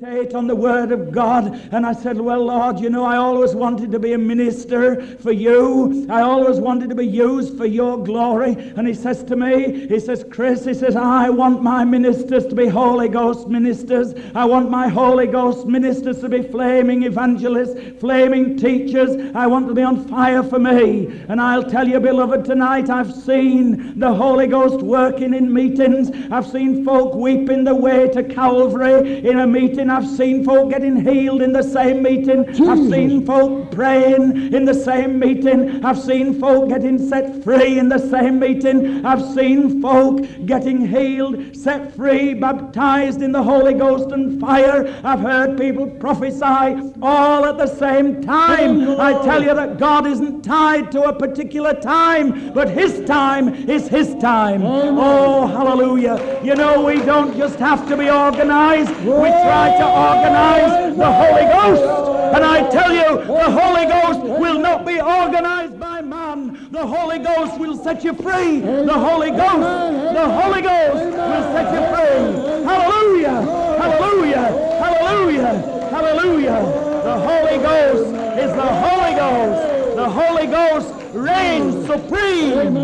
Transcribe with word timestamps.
meditate 0.00 0.34
on 0.34 0.46
the 0.46 0.56
Word 0.56 0.92
of 0.92 1.12
God. 1.12 1.60
And 1.72 1.84
I 1.84 1.92
said, 1.92 2.18
Well, 2.18 2.46
Lord, 2.46 2.80
you 2.80 2.88
know, 2.88 3.04
I 3.04 3.16
always 3.16 3.54
wanted 3.54 3.90
to 3.92 3.98
be 3.98 4.14
a 4.14 4.18
minister 4.18 5.04
for 5.18 5.32
you. 5.32 6.06
I 6.08 6.22
always 6.22 6.58
wanted 6.58 6.88
to 6.88 6.94
be 6.94 7.06
used 7.06 7.58
for 7.58 7.66
your 7.66 8.02
glory. 8.02 8.52
And 8.76 8.88
he 8.88 8.94
says 8.94 9.22
to 9.24 9.36
me, 9.36 9.88
He 9.88 10.00
says, 10.00 10.24
Chris, 10.30 10.64
he 10.64 10.72
says, 10.72 10.96
I 10.96 11.28
want 11.28 11.62
my 11.62 11.84
ministers 11.84 12.46
to 12.46 12.54
be 12.54 12.66
Holy 12.66 13.08
Ghost 13.08 13.48
ministers. 13.48 14.14
I 14.34 14.46
want 14.46 14.70
my 14.70 14.88
Holy 14.88 15.26
Ghost 15.26 15.66
ministers 15.66 16.20
to 16.20 16.30
be 16.30 16.42
flaming 16.42 17.02
evangelists, 17.02 17.98
flaming 18.00 18.56
teachers. 18.56 19.34
I 19.34 19.46
want 19.46 19.68
to 19.68 19.74
be 19.74 19.82
on 19.82 20.08
fire 20.08 20.42
for 20.42 20.58
me. 20.58 21.22
And 21.28 21.40
I'll 21.40 21.68
tell 21.68 21.86
you, 21.86 22.00
beloved, 22.00 22.46
tonight 22.46 22.88
I've 22.88 23.12
seen 23.12 23.98
the 23.98 24.14
Holy 24.14 24.46
Ghost 24.46 24.80
working 24.80 25.34
in 25.34 25.52
meetings. 25.52 26.10
I've 26.30 26.46
seen 26.46 26.86
folk 26.86 27.14
weeping 27.14 27.64
the 27.64 27.74
way 27.74 28.08
to 28.08 28.22
Calvary 28.24 29.28
in 29.28 29.38
a 29.40 29.46
meeting. 29.46 29.89
I've 29.90 30.08
seen 30.08 30.44
folk 30.44 30.70
getting 30.70 31.04
healed 31.04 31.42
in 31.42 31.52
the 31.52 31.62
same 31.62 32.02
meeting. 32.02 32.46
Jesus. 32.46 32.68
I've 32.68 32.90
seen 32.90 33.26
folk 33.26 33.70
praying 33.72 34.52
in 34.52 34.64
the 34.64 34.74
same 34.74 35.18
meeting. 35.18 35.84
I've 35.84 35.98
seen 35.98 36.38
folk 36.40 36.68
getting 36.68 36.98
set 37.08 37.42
free 37.42 37.78
in 37.78 37.88
the 37.88 37.98
same 37.98 38.38
meeting. 38.38 39.04
I've 39.04 39.22
seen 39.34 39.82
folk 39.82 40.24
getting 40.46 40.86
healed, 40.86 41.56
set 41.56 41.94
free, 41.94 42.34
baptized 42.34 43.22
in 43.22 43.32
the 43.32 43.42
Holy 43.42 43.74
Ghost 43.74 44.10
and 44.12 44.40
fire. 44.40 44.86
I've 45.04 45.20
heard 45.20 45.58
people 45.58 45.86
prophesy 45.86 46.92
all 47.02 47.44
at 47.46 47.58
the 47.58 47.66
same 47.66 48.22
time. 48.22 49.00
I 49.00 49.12
tell 49.24 49.42
you 49.42 49.54
that 49.54 49.78
God 49.78 50.06
isn't 50.06 50.42
tied 50.42 50.92
to 50.92 51.02
a 51.02 51.12
particular 51.18 51.74
time, 51.74 52.52
but 52.52 52.68
His 52.68 53.04
time 53.06 53.68
is 53.68 53.88
His 53.88 54.14
time. 54.16 54.62
Oh, 54.62 55.46
hallelujah. 55.46 56.40
You 56.42 56.54
know, 56.54 56.84
we 56.84 56.96
don't 57.04 57.36
just 57.36 57.58
have 57.58 57.88
to 57.88 57.96
be 57.96 58.08
organized. 58.08 58.90
We 59.00 59.28
try 59.28 59.76
to 59.80 59.88
organize 59.88 60.96
the 60.96 61.10
Holy 61.10 61.46
Ghost. 61.56 62.10
And 62.34 62.44
I 62.44 62.68
tell 62.70 62.92
you, 62.92 63.24
the 63.26 63.50
Holy 63.50 63.86
Ghost 63.86 64.20
will 64.40 64.58
not 64.60 64.86
be 64.86 65.00
organized 65.00 65.80
by 65.80 66.02
man. 66.02 66.68
The 66.70 66.86
Holy 66.86 67.18
Ghost 67.18 67.58
will 67.58 67.76
set 67.76 68.04
you 68.04 68.12
free. 68.12 68.60
The 68.60 68.98
Holy 69.08 69.30
Ghost, 69.30 70.14
the 70.18 70.26
Holy 70.40 70.62
Ghost 70.62 71.04
will 71.04 71.46
set 71.54 71.66
you 71.74 71.82
free. 71.92 72.64
Hallelujah! 72.68 73.40
Hallelujah! 73.82 74.46
Hallelujah! 74.84 75.52
Hallelujah! 75.90 76.60
The 77.08 77.16
Holy 77.28 77.58
Ghost 77.58 78.04
is 78.38 78.52
the 78.52 78.70
Holy 78.84 79.14
Ghost. 79.16 79.96
The 79.96 80.08
Holy 80.08 80.46
Ghost 80.46 80.94
reigns 81.14 81.86
supreme. 81.86 82.74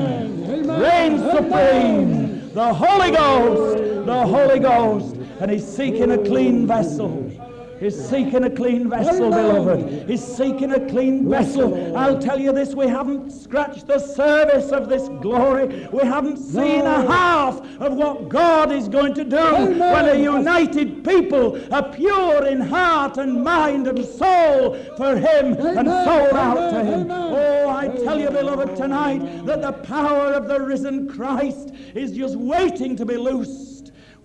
Reigns 0.81 1.21
supreme. 1.31 2.53
The 2.55 2.73
Holy 2.73 3.11
Ghost. 3.11 4.07
The 4.07 4.27
Holy 4.27 4.59
Ghost 4.61 5.16
and 5.41 5.51
he's 5.51 5.67
seeking 5.67 6.11
a 6.11 6.19
clean 6.19 6.67
vessel. 6.67 7.31
He's 7.79 8.09
seeking 8.09 8.45
a 8.45 8.51
clean 8.51 8.89
vessel, 8.89 9.29
beloved. 9.29 10.09
He's 10.09 10.25
seeking 10.25 10.73
a 10.73 10.89
clean 10.89 11.29
vessel. 11.29 11.95
I'll 11.97 12.19
tell 12.19 12.41
you 12.41 12.53
this 12.53 12.75
we 12.75 12.87
haven't 12.87 13.31
scratched 13.31 13.87
the 13.87 13.99
surface 13.99 14.71
of 14.73 14.89
this 14.89 15.09
glory. 15.21 15.87
We 15.93 16.03
haven't 16.03 16.39
seen 16.39 16.81
a 16.81 17.03
half 17.07 17.61
of 17.81 17.95
what 17.95 18.31
God 18.31 18.73
is 18.73 18.89
going 18.89 19.13
to 19.15 19.25
do 19.25 19.37
when 19.37 20.09
a 20.09 20.15
united 20.15 21.05
people 21.05 21.61
are 21.73 21.93
pure 21.93 22.47
in 22.47 22.63
heart 22.63 23.19
and 23.19 23.45
mind 23.45 23.89
and 23.89 24.03
soul 24.03 24.75
for 24.97 25.15
Him 25.15 25.53
and 25.53 25.87
sold 25.87 26.33
out 26.33 26.71
to 26.71 26.83
Him. 26.83 27.11
Oh, 27.11 27.69
I 27.69 27.89
tell 27.89 28.19
you, 28.19 28.31
beloved, 28.31 28.75
tonight 28.75 29.45
that 29.45 29.61
the 29.61 29.73
power 29.73 30.33
of 30.33 30.49
the 30.49 30.61
risen 30.61 31.09
Christ 31.09 31.73
is 31.95 32.13
just 32.13 32.37
waiting 32.37 32.97
to 32.97 33.05
be 33.05 33.19
loose 33.19 33.76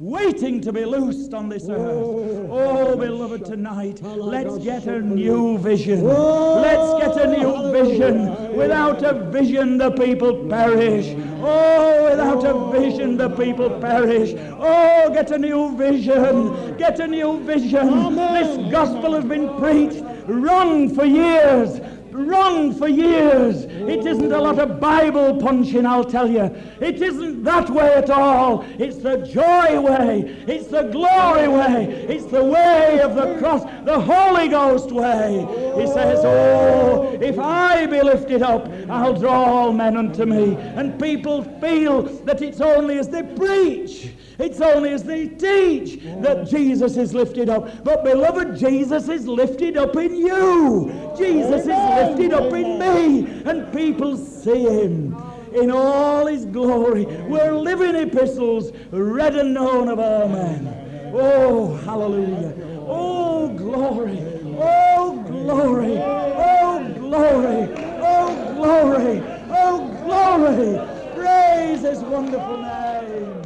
waiting 0.01 0.59
to 0.59 0.73
be 0.73 0.83
loosed 0.83 1.31
on 1.31 1.47
this 1.47 1.69
earth. 1.69 1.79
Oh, 1.79 2.47
oh 2.49 2.95
beloved, 2.97 3.45
tonight, 3.45 4.01
let's 4.01 4.57
get 4.57 4.87
a 4.87 4.99
new 4.99 5.59
vision. 5.59 6.03
Let's 6.03 7.05
get 7.05 7.23
a 7.23 7.37
new 7.37 7.71
vision. 7.71 8.55
Without 8.57 9.03
a 9.03 9.29
vision, 9.29 9.77
the 9.77 9.91
people 9.91 10.49
perish. 10.49 11.15
Oh, 11.43 12.09
without 12.09 12.43
a 12.43 12.71
vision, 12.71 13.15
the 13.15 13.29
people 13.29 13.69
perish. 13.79 14.33
Oh, 14.59 15.11
get 15.13 15.29
a 15.29 15.37
new 15.37 15.77
vision. 15.77 16.75
Get 16.77 16.99
a 16.99 17.05
new 17.05 17.39
vision. 17.43 18.15
This 18.15 18.71
gospel 18.71 19.13
has 19.13 19.25
been 19.25 19.55
preached 19.59 20.03
wrong 20.27 20.93
for 20.95 21.05
years 21.05 21.79
wrong 22.13 22.73
for 22.73 22.87
years. 22.87 23.63
It 23.65 24.05
isn't 24.05 24.31
a 24.31 24.41
lot 24.41 24.59
of 24.59 24.79
Bible 24.79 25.37
punching, 25.37 25.85
I'll 25.85 26.03
tell 26.03 26.29
you. 26.29 26.43
It 26.79 27.01
isn't 27.01 27.43
that 27.43 27.69
way 27.69 27.93
at 27.93 28.09
all. 28.09 28.65
It's 28.77 28.97
the 28.97 29.17
joy 29.17 29.79
way. 29.79 30.43
It's 30.47 30.67
the 30.67 30.83
glory 30.83 31.47
way. 31.47 31.85
It's 32.09 32.25
the 32.25 32.43
way 32.43 32.99
of 33.01 33.15
the 33.15 33.37
cross, 33.39 33.63
the 33.85 33.99
Holy 33.99 34.47
Ghost 34.47 34.91
way. 34.91 35.45
He 35.79 35.87
says, 35.87 36.19
Oh, 36.23 37.17
if 37.21 37.37
I 37.39 37.85
be 37.85 38.01
lifted 38.01 38.41
up, 38.41 38.67
I'll 38.89 39.17
draw 39.19 39.45
all 39.45 39.73
men 39.73 39.97
unto 39.97 40.25
me. 40.25 40.55
And 40.55 40.99
people 40.99 41.43
feel 41.59 42.03
that 42.25 42.41
it's 42.41 42.61
only 42.61 42.99
as 42.99 43.09
they 43.09 43.23
preach 43.23 44.11
it's 44.41 44.59
only 44.59 44.91
as 44.91 45.03
they 45.03 45.27
teach 45.27 45.99
that 46.21 46.47
Jesus 46.49 46.97
is 46.97 47.13
lifted 47.13 47.49
up. 47.49 47.83
But 47.83 48.03
beloved, 48.03 48.57
Jesus 48.57 49.07
is 49.07 49.27
lifted 49.27 49.77
up 49.77 49.95
in 49.95 50.15
you. 50.15 50.91
Jesus 51.17 51.61
is 51.61 51.67
lifted 51.67 52.33
up 52.33 52.51
in 52.53 52.79
me. 52.79 53.41
And 53.45 53.71
people 53.71 54.17
see 54.17 54.63
him 54.63 55.15
in 55.53 55.69
all 55.69 56.25
his 56.25 56.45
glory. 56.45 57.05
We're 57.05 57.53
living 57.53 57.95
epistles, 57.95 58.71
read 58.91 59.35
and 59.35 59.53
known 59.53 59.89
of 59.89 59.99
all 59.99 60.27
men. 60.27 61.11
Oh, 61.13 61.75
hallelujah. 61.75 62.55
Oh, 62.87 63.49
glory. 63.49 64.19
Oh, 64.59 65.23
glory. 65.27 65.97
Oh, 65.97 66.93
glory. 66.97 67.73
Oh, 68.01 68.53
glory. 68.55 69.23
Oh, 69.49 70.01
glory. 70.03 71.13
Praise 71.15 71.81
his 71.81 71.99
wonderful 71.99 72.57
name 72.57 73.41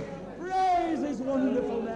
wonderful 1.26 1.82
name. 1.82 1.96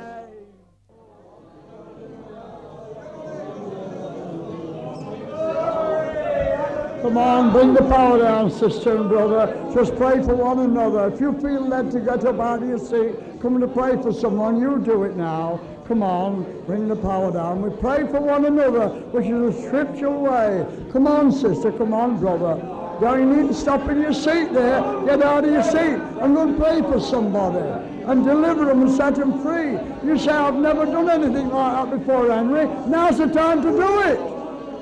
Come 7.01 7.17
on, 7.17 7.51
bring 7.53 7.73
the 7.73 7.83
power 7.83 8.19
down, 8.19 8.51
sister 8.51 8.97
and 8.97 9.07
brother. 9.07 9.71
Just 9.73 9.95
pray 9.95 10.21
for 10.21 10.35
one 10.35 10.59
another. 10.59 11.07
If 11.07 11.21
you 11.21 11.31
feel 11.39 11.65
led 11.65 11.91
to 11.91 12.01
get 12.01 12.25
up 12.25 12.39
out 12.41 12.61
of 12.61 12.67
your 12.67 12.77
seat, 12.77 13.15
come 13.41 13.57
to 13.61 13.67
pray 13.67 13.95
for 14.01 14.11
someone, 14.11 14.59
you 14.59 14.79
do 14.79 15.03
it 15.03 15.15
now. 15.15 15.61
Come 15.87 16.03
on, 16.03 16.43
bring 16.65 16.89
the 16.89 16.97
power 16.97 17.31
down. 17.31 17.61
We 17.61 17.69
pray 17.69 18.05
for 18.07 18.19
one 18.19 18.43
another, 18.45 18.89
which 19.11 19.27
is 19.27 19.55
a 19.55 19.67
scriptural 19.67 20.21
way. 20.21 20.65
Come 20.91 21.07
on, 21.07 21.31
sister. 21.31 21.71
Come 21.71 21.93
on, 21.93 22.19
brother. 22.19 22.55
Don't 22.99 23.19
you 23.19 23.43
need 23.43 23.47
to 23.47 23.53
stop 23.53 23.87
in 23.89 24.01
your 24.01 24.13
seat 24.13 24.51
there. 24.51 24.81
Get 25.05 25.21
out 25.21 25.45
of 25.45 25.51
your 25.51 25.63
seat 25.63 25.99
and 26.21 26.35
go 26.35 26.53
pray 26.59 26.81
for 26.81 26.99
somebody 26.99 27.65
and 28.07 28.25
deliver 28.25 28.65
them 28.65 28.81
and 28.81 28.91
set 28.91 29.15
them 29.15 29.41
free. 29.41 29.79
You 30.05 30.17
say, 30.17 30.31
I've 30.31 30.55
never 30.55 30.85
done 30.85 31.09
anything 31.09 31.47
like 31.47 31.89
that 31.89 31.97
before, 31.97 32.29
Henry. 32.29 32.65
Now's 32.89 33.19
the 33.19 33.27
time 33.27 33.61
to 33.61 33.71
do 33.71 34.01
it. 34.01 34.38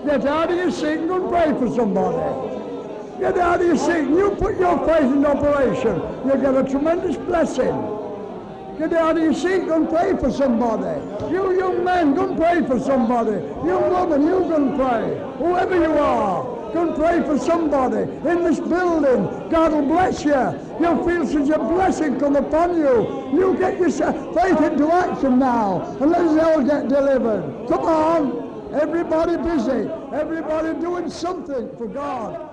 Get 0.07 0.25
out 0.25 0.50
of 0.50 0.56
your 0.56 0.72
seat 0.72 1.00
and 1.00 1.09
go 1.09 1.28
pray 1.28 1.51
for 1.59 1.69
somebody. 1.75 3.19
Get 3.19 3.38
out 3.38 3.59
of 3.59 3.68
your 3.68 3.75
seat 3.75 4.07
and 4.07 4.16
you 4.16 4.31
put 4.31 4.57
your 4.57 4.79
faith 4.88 5.12
in 5.12 5.25
operation. 5.25 6.01
You'll 6.25 6.38
get 6.38 6.56
a 6.56 6.63
tremendous 6.63 7.18
blessing. 7.18 7.75
Get 8.79 8.94
out 8.94 9.17
of 9.17 9.23
your 9.23 9.34
seat, 9.34 9.66
go 9.66 9.75
and 9.75 9.90
pray 9.90 10.16
for 10.16 10.31
somebody. 10.31 11.01
You 11.29 11.57
young 11.57 11.84
men, 11.84 12.16
go 12.16 12.29
and 12.29 12.38
pray 12.38 12.66
for 12.66 12.79
somebody. 12.79 13.31
Young 13.67 13.91
woman, 13.91 14.22
you 14.22 14.40
go 14.47 14.56
and 14.56 14.79
pray. 14.79 15.22
Whoever 15.40 15.75
you 15.75 15.91
are. 15.97 16.72
Go 16.73 16.88
and 16.88 16.96
pray 16.96 17.22
for 17.23 17.38
somebody 17.38 18.03
in 18.03 18.44
this 18.46 18.62
building. 18.62 19.50
God 19.50 19.73
will 19.73 19.88
bless 19.88 20.23
you. 20.23 20.31
You'll 20.79 21.03
feel 21.06 21.28
such 21.28 21.50
a 21.50 21.59
blessing 21.59 22.17
come 22.17 22.38
upon 22.38 22.78
you. 22.78 23.34
You 23.38 23.57
get 23.59 23.78
your 23.78 23.91
faith 23.91 24.62
into 24.62 24.90
action 24.90 25.38
now 25.38 25.81
and 26.00 26.12
let 26.12 26.22
us 26.22 26.44
all 26.46 26.63
get 26.63 26.88
delivered. 26.88 27.67
Come 27.67 27.81
on. 27.81 28.47
Everybody 28.73 29.37
busy. 29.37 29.90
Everybody 30.14 30.79
doing 30.79 31.09
something 31.09 31.75
for 31.78 31.87
God. 31.87 32.47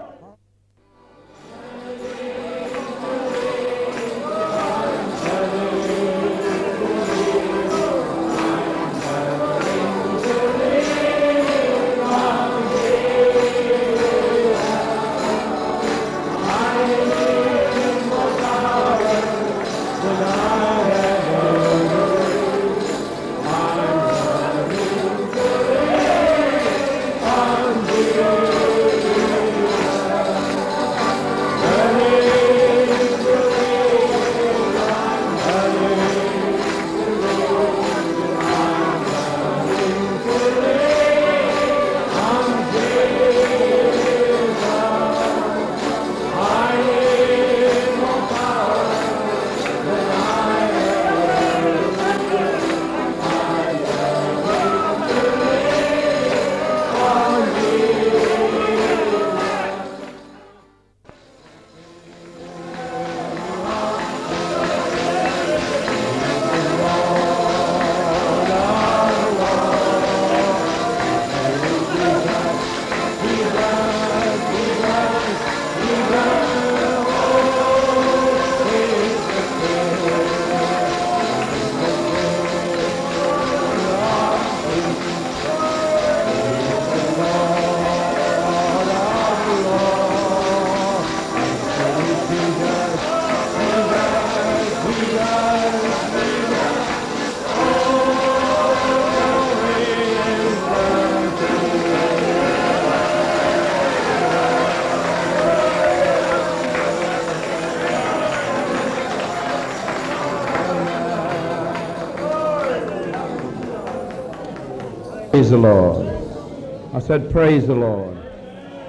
The 115.54 115.60
Lord. 115.60 116.94
I 116.94 116.98
said, 116.98 117.30
Praise 117.30 117.68
the 117.68 117.76
Lord. 117.76 118.18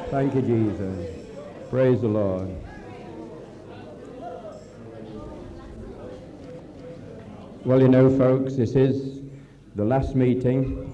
Thank 0.09 0.33
you, 0.33 0.41
Jesus. 0.41 1.27
Praise 1.69 2.01
the 2.01 2.07
Lord. 2.07 2.49
Well, 7.65 7.79
you 7.79 7.87
know, 7.87 8.17
folks, 8.17 8.55
this 8.55 8.75
is 8.75 9.21
the 9.75 9.85
last 9.85 10.15
meeting. 10.15 10.91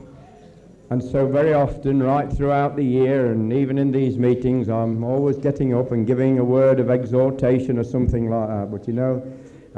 And 0.89 1.01
so, 1.01 1.25
very 1.25 1.53
often, 1.53 2.03
right 2.03 2.29
throughout 2.29 2.75
the 2.75 2.83
year, 2.83 3.31
and 3.31 3.53
even 3.53 3.77
in 3.77 3.93
these 3.93 4.17
meetings, 4.17 4.67
I'm 4.67 5.05
always 5.05 5.37
getting 5.37 5.73
up 5.73 5.93
and 5.93 6.05
giving 6.05 6.39
a 6.39 6.43
word 6.43 6.81
of 6.81 6.89
exhortation 6.89 7.77
or 7.77 7.85
something 7.85 8.29
like 8.29 8.49
that. 8.49 8.71
But 8.71 8.87
you 8.87 8.93
know, 8.93 9.23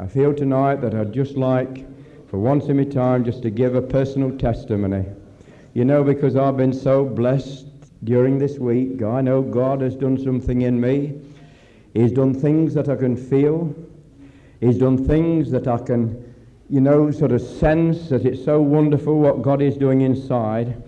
I 0.00 0.08
feel 0.08 0.34
tonight 0.34 0.80
that 0.80 0.92
I'd 0.92 1.12
just 1.12 1.36
like, 1.36 1.86
for 2.28 2.40
once 2.40 2.64
in 2.64 2.78
my 2.78 2.84
time, 2.84 3.24
just 3.24 3.42
to 3.42 3.50
give 3.50 3.76
a 3.76 3.82
personal 3.82 4.36
testimony. 4.36 5.04
You 5.74 5.84
know, 5.84 6.04
because 6.04 6.36
I've 6.36 6.56
been 6.56 6.72
so 6.72 7.04
blessed 7.04 7.66
during 8.04 8.38
this 8.38 8.58
week. 8.58 9.02
I 9.02 9.20
know 9.20 9.42
God 9.42 9.80
has 9.80 9.96
done 9.96 10.16
something 10.22 10.62
in 10.62 10.80
me. 10.80 11.20
He's 11.94 12.12
done 12.12 12.32
things 12.32 12.74
that 12.74 12.88
I 12.88 12.94
can 12.94 13.16
feel. 13.16 13.74
He's 14.60 14.78
done 14.78 15.04
things 15.04 15.50
that 15.50 15.66
I 15.66 15.78
can, 15.78 16.32
you 16.70 16.80
know, 16.80 17.10
sort 17.10 17.32
of 17.32 17.42
sense 17.42 18.08
that 18.10 18.24
it's 18.24 18.44
so 18.44 18.62
wonderful 18.62 19.18
what 19.18 19.42
God 19.42 19.60
is 19.60 19.76
doing 19.76 20.02
inside. 20.02 20.80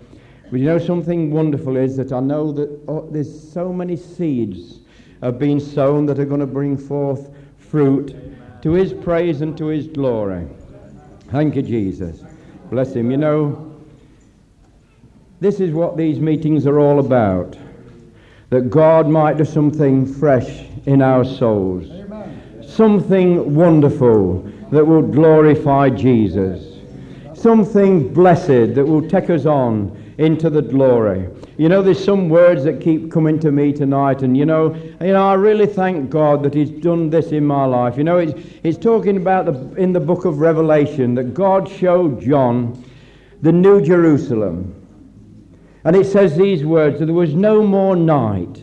But 0.52 0.60
you 0.60 0.66
know, 0.66 0.78
something 0.78 1.32
wonderful 1.32 1.76
is 1.76 1.96
that 1.96 2.12
I 2.12 2.20
know 2.20 2.52
that 2.52 2.80
oh, 2.86 3.08
there's 3.10 3.52
so 3.52 3.72
many 3.72 3.96
seeds 3.96 4.78
have 5.20 5.40
been 5.40 5.58
sown 5.58 6.06
that 6.06 6.20
are 6.20 6.24
going 6.24 6.40
to 6.40 6.46
bring 6.46 6.78
forth 6.78 7.30
fruit 7.58 8.14
to 8.62 8.72
His 8.72 8.92
praise 8.92 9.40
and 9.40 9.58
to 9.58 9.66
His 9.66 9.88
glory. 9.88 10.46
Thank 11.32 11.56
you, 11.56 11.62
Jesus. 11.62 12.22
Bless 12.70 12.94
Him. 12.94 13.10
You 13.10 13.16
know, 13.16 13.65
this 15.40 15.60
is 15.60 15.72
what 15.72 15.96
these 15.96 16.18
meetings 16.18 16.66
are 16.66 16.78
all 16.78 16.98
about. 16.98 17.56
That 18.50 18.70
God 18.70 19.08
might 19.08 19.36
do 19.36 19.44
something 19.44 20.06
fresh 20.06 20.64
in 20.86 21.02
our 21.02 21.24
souls. 21.24 21.86
Something 22.66 23.54
wonderful 23.54 24.40
that 24.70 24.84
will 24.84 25.02
glorify 25.02 25.90
Jesus. 25.90 26.78
Something 27.34 28.12
blessed 28.12 28.74
that 28.74 28.84
will 28.86 29.06
take 29.08 29.30
us 29.30 29.46
on 29.46 30.14
into 30.18 30.48
the 30.48 30.62
glory. 30.62 31.28
You 31.58 31.68
know, 31.68 31.82
there's 31.82 32.02
some 32.02 32.28
words 32.28 32.64
that 32.64 32.80
keep 32.80 33.10
coming 33.10 33.38
to 33.40 33.50
me 33.50 33.72
tonight, 33.72 34.22
and 34.22 34.36
you 34.36 34.46
know, 34.46 34.74
you 35.00 35.12
know, 35.12 35.28
I 35.28 35.34
really 35.34 35.66
thank 35.66 36.10
God 36.10 36.42
that 36.42 36.54
He's 36.54 36.70
done 36.70 37.10
this 37.10 37.32
in 37.32 37.46
my 37.46 37.64
life. 37.64 37.96
You 37.96 38.04
know, 38.04 38.18
it's, 38.18 38.38
it's 38.62 38.78
talking 38.78 39.16
about 39.16 39.46
the, 39.46 39.74
in 39.74 39.92
the 39.92 40.00
book 40.00 40.24
of 40.24 40.38
Revelation 40.38 41.14
that 41.14 41.34
God 41.34 41.68
showed 41.68 42.20
John 42.20 42.84
the 43.42 43.52
New 43.52 43.84
Jerusalem. 43.84 44.75
And 45.86 45.94
it 45.94 46.06
says 46.06 46.36
these 46.36 46.64
words 46.64 46.98
there 46.98 47.14
was 47.14 47.32
no 47.32 47.62
more 47.62 47.94
night. 47.94 48.60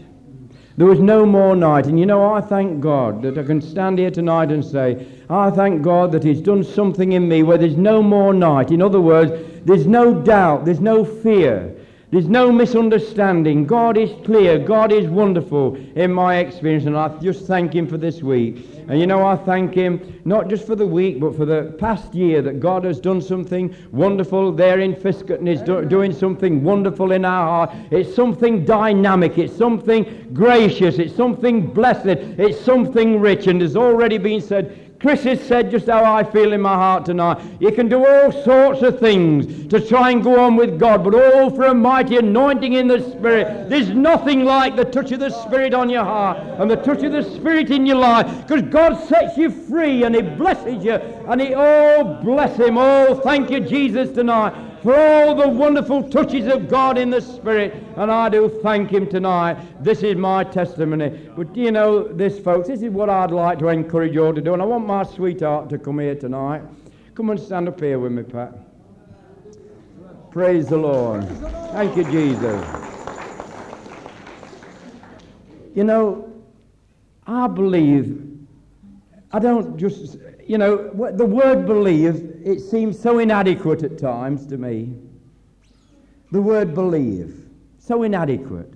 There 0.76 0.88
was 0.88 1.00
no 1.00 1.26
more 1.26 1.56
night. 1.56 1.86
And 1.86 1.98
you 1.98 2.06
know, 2.06 2.34
I 2.34 2.42
thank 2.42 2.82
God 2.82 3.22
that 3.22 3.38
I 3.38 3.44
can 3.44 3.62
stand 3.62 3.98
here 3.98 4.12
tonight 4.12 4.52
and 4.52 4.64
say, 4.64 5.08
I 5.30 5.50
thank 5.50 5.82
God 5.82 6.12
that 6.12 6.22
He's 6.22 6.42
done 6.42 6.66
something 6.66 7.14
in 7.14 7.30
me 7.30 7.42
where 7.42 7.58
there's 7.58 7.78
no 7.78 8.04
more 8.04 8.34
night. 8.34 8.72
In 8.72 8.82
other 8.82 9.00
words, 9.00 9.32
there's 9.64 9.88
no 9.88 10.14
doubt, 10.14 10.66
there's 10.66 10.82
no 10.82 11.06
fear, 11.06 11.74
there's 12.14 12.28
no 12.28 12.52
misunderstanding. 12.52 13.66
God 13.66 13.98
is 13.98 14.12
clear, 14.24 14.60
God 14.60 14.92
is 14.92 15.08
wonderful 15.08 15.76
in 15.96 16.14
my 16.14 16.38
experience, 16.38 16.86
and 16.86 16.96
I 16.96 17.08
just 17.18 17.48
thank 17.48 17.74
Him 17.74 17.88
for 17.88 17.98
this 17.98 18.22
week. 18.22 18.68
And 18.88 19.00
you 19.00 19.08
know, 19.08 19.26
I 19.26 19.36
thank 19.36 19.74
Him 19.74 20.22
not 20.24 20.48
just 20.48 20.68
for 20.68 20.76
the 20.76 20.86
week, 20.86 21.20
but 21.20 21.36
for 21.36 21.46
the 21.46 21.76
past 21.80 22.14
year 22.14 22.44
that 22.44 22.60
God 22.60 22.84
has 22.84 23.00
done 23.00 23.20
something 23.20 23.76
wonderful 23.92 24.52
there 24.52 24.80
in 24.80 24.94
Fiskerton, 24.94 25.48
is 25.48 25.64
do- 25.64 25.86
doing 25.86 26.14
something 26.14 26.64
wonderful 26.64 27.14
in 27.14 27.26
our 27.26 27.48
heart. 27.48 27.76
It's 27.90 28.14
something 28.14 28.64
dynamic, 28.64 29.40
it's 29.40 29.58
something 29.58 30.30
gracious, 30.34 31.00
it's 31.00 31.16
something 31.16 31.66
blessed, 31.66 32.06
it's 32.06 32.64
something 32.64 33.22
rich, 33.22 33.48
and 33.48 33.60
has 33.60 33.76
already 33.76 34.20
been 34.20 34.40
said 34.40 34.83
Chris 35.04 35.24
has 35.24 35.42
said 35.42 35.70
just 35.70 35.88
how 35.88 36.02
I 36.06 36.24
feel 36.24 36.54
in 36.54 36.62
my 36.62 36.76
heart 36.76 37.06
tonight. 37.06 37.38
You 37.60 37.74
can 37.74 37.90
do 37.90 38.08
all 38.08 38.32
sorts 38.32 38.82
of 38.84 39.02
things 39.02 39.68
to 39.68 39.86
try 39.86 40.12
and 40.12 40.24
go 40.24 40.40
on 40.40 40.56
with 40.56 40.80
God, 40.80 41.04
but 41.04 41.14
all 41.14 41.50
for 41.50 41.66
a 41.66 41.74
mighty 41.74 42.16
anointing 42.16 42.72
in 42.72 42.88
the 42.88 43.02
Spirit. 43.12 43.70
There's 43.70 43.90
nothing 43.90 44.46
like 44.46 44.78
the 44.78 44.86
touch 44.86 45.12
of 45.12 45.20
the 45.20 45.30
Spirit 45.30 45.74
on 45.74 45.90
your 45.90 46.06
heart 46.06 46.38
and 46.58 46.72
the 46.72 46.78
touch 46.78 47.04
of 47.04 47.12
the 47.12 47.22
Spirit 47.22 47.70
in 47.70 47.86
your 47.86 47.98
life 47.98 48.48
because 48.48 48.62
God 48.62 48.96
sets 49.10 49.38
you 49.38 49.50
free 49.50 50.06
and 50.06 50.16
He 50.16 50.22
blesses 50.22 50.86
you. 50.86 50.94
And 50.94 51.42
He, 51.42 51.54
oh, 51.54 52.22
bless 52.24 52.56
Him. 52.56 52.78
Oh, 52.78 53.20
thank 53.26 53.50
you, 53.50 53.60
Jesus, 53.60 54.10
tonight 54.10 54.73
for 54.84 54.94
all 54.94 55.34
the 55.34 55.48
wonderful 55.48 56.08
touches 56.10 56.46
of 56.48 56.68
God 56.68 56.98
in 56.98 57.10
the 57.10 57.22
Spirit. 57.22 57.74
And 57.96 58.12
I 58.12 58.28
do 58.28 58.50
thank 58.62 58.92
Him 58.92 59.08
tonight. 59.08 59.58
This 59.82 60.04
is 60.04 60.18
my 60.18 60.44
testimony. 60.44 61.10
But 61.36 61.54
do 61.54 61.62
you 61.62 61.72
know 61.72 62.06
this, 62.06 62.38
folks? 62.38 62.68
This 62.68 62.82
is 62.82 62.90
what 62.90 63.10
I'd 63.10 63.32
like 63.32 63.60
to 63.60 63.70
encourage 63.70 64.14
you 64.14 64.26
all 64.26 64.34
to 64.34 64.42
do. 64.42 64.54
And 64.54 64.62
I 64.62 64.66
want 64.66 64.86
my 64.86 65.04
sweetheart 65.04 65.70
to 65.70 65.78
come 65.78 66.00
here 66.00 66.16
tonight. 66.16 66.64
Come 67.16 67.30
and 67.30 67.40
stand 67.40 67.70
up 67.70 67.80
here 67.80 67.98
with 67.98 68.12
me, 68.12 68.24
Pat. 68.24 68.54
Praise 70.32 70.68
the 70.68 70.78
Lord. 70.78 71.24
Thank 71.72 71.96
you, 71.96 72.04
Jesus. 72.04 72.66
You 75.76 75.86
know, 75.86 76.30
I 77.26 77.48
believe, 77.48 78.22
I 79.32 79.40
don't 79.40 79.78
just 79.78 80.18
you 80.48 80.58
know, 80.58 80.90
the 81.12 81.26
word 81.26 81.66
believe, 81.66 82.42
it 82.44 82.60
seems 82.60 83.00
so 83.00 83.20
inadequate 83.20 83.84
at 83.84 83.98
times 83.98 84.46
to 84.48 84.58
me. 84.58 84.94
The 86.32 86.42
word 86.42 86.74
believe, 86.74 87.46
so 87.80 88.04
inadequate. 88.04 88.74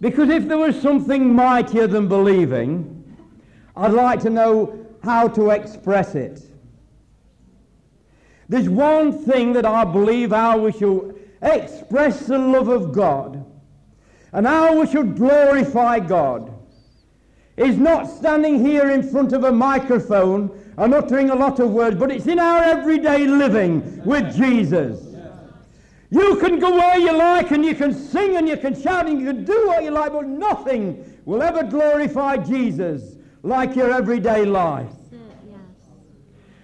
Because 0.00 0.28
if 0.28 0.46
there 0.46 0.58
was 0.58 0.80
something 0.80 1.34
mightier 1.34 1.86
than 1.86 2.08
believing, 2.08 2.92
I'd 3.76 3.92
like 3.92 4.20
to 4.20 4.30
know 4.30 4.86
how 5.02 5.28
to 5.28 5.50
express 5.50 6.14
it. 6.14 6.42
There's 8.48 8.68
one 8.68 9.12
thing 9.24 9.52
that 9.54 9.66
I 9.66 9.84
believe 9.84 10.30
how 10.30 10.58
we 10.58 10.72
shall 10.72 11.12
express 11.42 12.26
the 12.26 12.38
love 12.38 12.68
of 12.68 12.92
God 12.92 13.44
and 14.32 14.46
how 14.46 14.80
we 14.80 14.86
should 14.86 15.16
glorify 15.16 15.98
God 15.98 16.55
is 17.56 17.78
not 17.78 18.04
standing 18.04 18.64
here 18.64 18.90
in 18.90 19.02
front 19.02 19.32
of 19.32 19.44
a 19.44 19.52
microphone 19.52 20.50
and 20.76 20.92
uttering 20.92 21.30
a 21.30 21.34
lot 21.34 21.58
of 21.58 21.70
words, 21.70 21.96
but 21.96 22.10
it's 22.10 22.26
in 22.26 22.38
our 22.38 22.62
everyday 22.62 23.26
living 23.26 24.04
with 24.04 24.36
Jesus. 24.36 25.02
You 26.10 26.36
can 26.36 26.58
go 26.58 26.70
where 26.70 26.98
you 26.98 27.12
like 27.12 27.50
and 27.50 27.64
you 27.64 27.74
can 27.74 27.92
sing 27.92 28.36
and 28.36 28.46
you 28.46 28.56
can 28.56 28.80
shout 28.80 29.06
and 29.06 29.20
you 29.20 29.26
can 29.26 29.44
do 29.44 29.66
what 29.66 29.82
you 29.82 29.90
like, 29.90 30.12
but 30.12 30.26
nothing 30.26 31.18
will 31.24 31.42
ever 31.42 31.64
glorify 31.64 32.36
Jesus 32.36 33.16
like 33.42 33.74
your 33.74 33.92
everyday 33.92 34.44
life. 34.44 34.92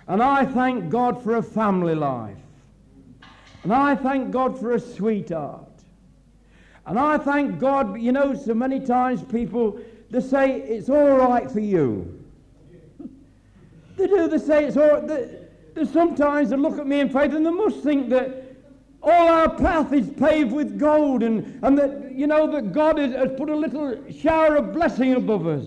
And 0.08 0.22
I 0.22 0.44
thank 0.44 0.90
God 0.90 1.22
for 1.22 1.36
a 1.36 1.42
family 1.42 1.94
life. 1.94 2.36
And 3.62 3.72
I 3.72 3.94
thank 3.94 4.30
God 4.30 4.58
for 4.58 4.72
a 4.72 4.80
sweetheart. 4.80 5.68
And 6.86 6.98
I 6.98 7.16
thank 7.18 7.60
God, 7.60 8.00
you 8.00 8.12
know, 8.12 8.34
so 8.34 8.54
many 8.54 8.80
times 8.80 9.22
people 9.22 9.80
they 10.12 10.20
say 10.20 10.60
it's 10.60 10.90
all 10.90 11.16
right 11.16 11.50
for 11.50 11.60
you. 11.60 12.22
they 13.96 14.06
do. 14.06 14.28
They 14.28 14.36
say 14.36 14.66
it's 14.66 14.76
all. 14.76 15.00
They, 15.00 15.38
they 15.72 15.86
sometimes 15.86 16.50
they 16.50 16.56
look 16.56 16.78
at 16.78 16.86
me 16.86 17.00
in 17.00 17.08
faith 17.08 17.32
and 17.32 17.46
they 17.46 17.50
must 17.50 17.82
think 17.82 18.10
that 18.10 18.56
all 19.02 19.28
our 19.28 19.48
path 19.56 19.90
is 19.94 20.10
paved 20.10 20.52
with 20.52 20.78
gold 20.78 21.22
and, 21.22 21.58
and 21.64 21.78
that 21.78 22.12
you 22.12 22.26
know 22.26 22.46
that 22.52 22.72
God 22.72 22.98
has, 22.98 23.12
has 23.14 23.30
put 23.38 23.48
a 23.48 23.56
little 23.56 24.04
shower 24.12 24.56
of 24.56 24.74
blessing 24.74 25.14
above 25.14 25.46
us. 25.46 25.66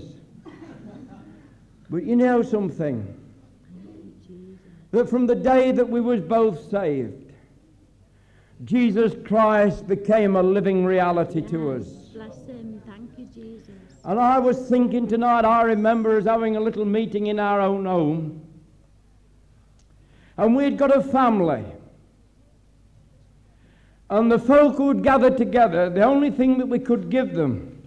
But 1.89 2.03
you 2.03 2.15
know 2.15 2.43
something? 2.43 3.19
That 4.91 5.09
from 5.09 5.25
the 5.25 5.35
day 5.35 5.71
that 5.71 5.89
we 5.89 6.01
was 6.01 6.21
both 6.21 6.69
saved, 6.69 7.33
Jesus 8.63 9.13
Christ 9.25 9.87
became 9.87 10.35
a 10.35 10.43
living 10.43 10.85
reality 10.85 11.41
to 11.47 11.71
us. 11.71 12.04
And 14.05 14.19
I 14.19 14.37
was 14.37 14.69
thinking 14.69 15.07
tonight, 15.07 15.45
I 15.45 15.63
remember 15.63 16.15
us 16.17 16.25
having 16.25 16.55
a 16.55 16.59
little 16.59 16.85
meeting 16.85 17.25
in 17.27 17.39
our 17.39 17.59
own 17.59 17.85
home. 17.85 18.41
And 20.37 20.55
we'd 20.55 20.77
got 20.77 20.95
a 20.95 21.01
family. 21.01 21.65
And 24.11 24.31
the 24.31 24.37
folk 24.37 24.77
who'd 24.77 25.01
gathered 25.01 25.37
together, 25.37 25.89
the 25.89 26.03
only 26.03 26.29
thing 26.29 26.59
that 26.59 26.67
we 26.67 26.77
could 26.77 27.09
give 27.09 27.33
them 27.33 27.81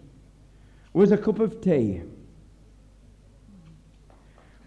was 0.92 1.12
a 1.12 1.16
cup 1.16 1.38
of 1.38 1.60
tea. 1.60 2.02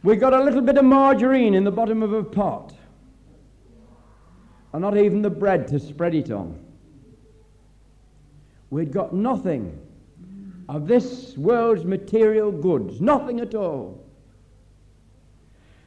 We 0.04 0.16
got 0.16 0.34
a 0.34 0.42
little 0.42 0.62
bit 0.62 0.78
of 0.78 0.86
margarine 0.86 1.54
in 1.54 1.66
the 1.66 1.72
bottom 1.72 2.02
of 2.02 2.14
a 2.14 2.24
pot. 2.24 2.74
And 4.72 4.82
not 4.82 4.98
even 4.98 5.22
the 5.22 5.30
bread 5.30 5.68
to 5.68 5.80
spread 5.82 6.16
it 6.16 6.32
on. 6.32 6.58
We'd 8.70 8.94
got 8.94 9.14
nothing 9.14 9.78
of 10.72 10.88
this 10.88 11.38
world's 11.38 11.84
material 11.84 12.50
goods. 12.50 13.02
Nothing 13.02 13.42
at 13.42 13.54
all. 13.54 14.02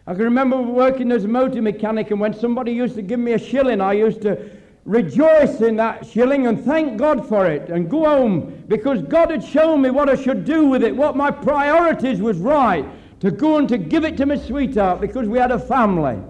I 0.06 0.12
can 0.12 0.24
remember 0.24 0.60
working 0.60 1.10
as 1.10 1.24
a 1.24 1.28
motor 1.28 1.62
mechanic, 1.62 2.10
and 2.10 2.20
when 2.20 2.34
somebody 2.34 2.72
used 2.72 2.94
to 2.96 3.02
give 3.02 3.18
me 3.18 3.32
a 3.32 3.38
shilling, 3.38 3.80
I 3.80 3.94
used 3.94 4.20
to 4.22 4.50
rejoice 4.84 5.62
in 5.62 5.76
that 5.76 6.06
shilling 6.06 6.46
and 6.46 6.62
thank 6.62 6.98
God 6.98 7.26
for 7.26 7.46
it 7.46 7.70
and 7.70 7.88
go 7.88 8.04
home 8.04 8.62
because 8.68 9.00
God 9.00 9.30
had 9.30 9.42
shown 9.42 9.80
me 9.80 9.88
what 9.88 10.10
I 10.10 10.14
should 10.16 10.44
do 10.44 10.66
with 10.66 10.84
it, 10.84 10.94
what 10.94 11.16
my 11.16 11.30
priorities 11.30 12.20
was 12.20 12.36
right 12.36 12.84
to 13.20 13.30
go 13.30 13.56
and 13.56 13.66
to 13.70 13.78
give 13.78 14.04
it 14.04 14.18
to 14.18 14.26
my 14.26 14.36
sweetheart 14.36 15.00
because 15.00 15.26
we 15.26 15.38
had 15.38 15.50
a 15.50 15.58
family. 15.58 16.22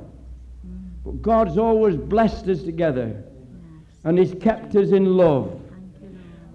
But 1.05 1.21
God's 1.21 1.59
always 1.59 1.97
blessed 1.97 2.47
us 2.47 2.63
together 2.63 3.25
and 4.05 4.17
He's 4.17 4.35
kept 4.41 4.77
us 4.77 4.91
in 4.91 5.17
love. 5.17 5.61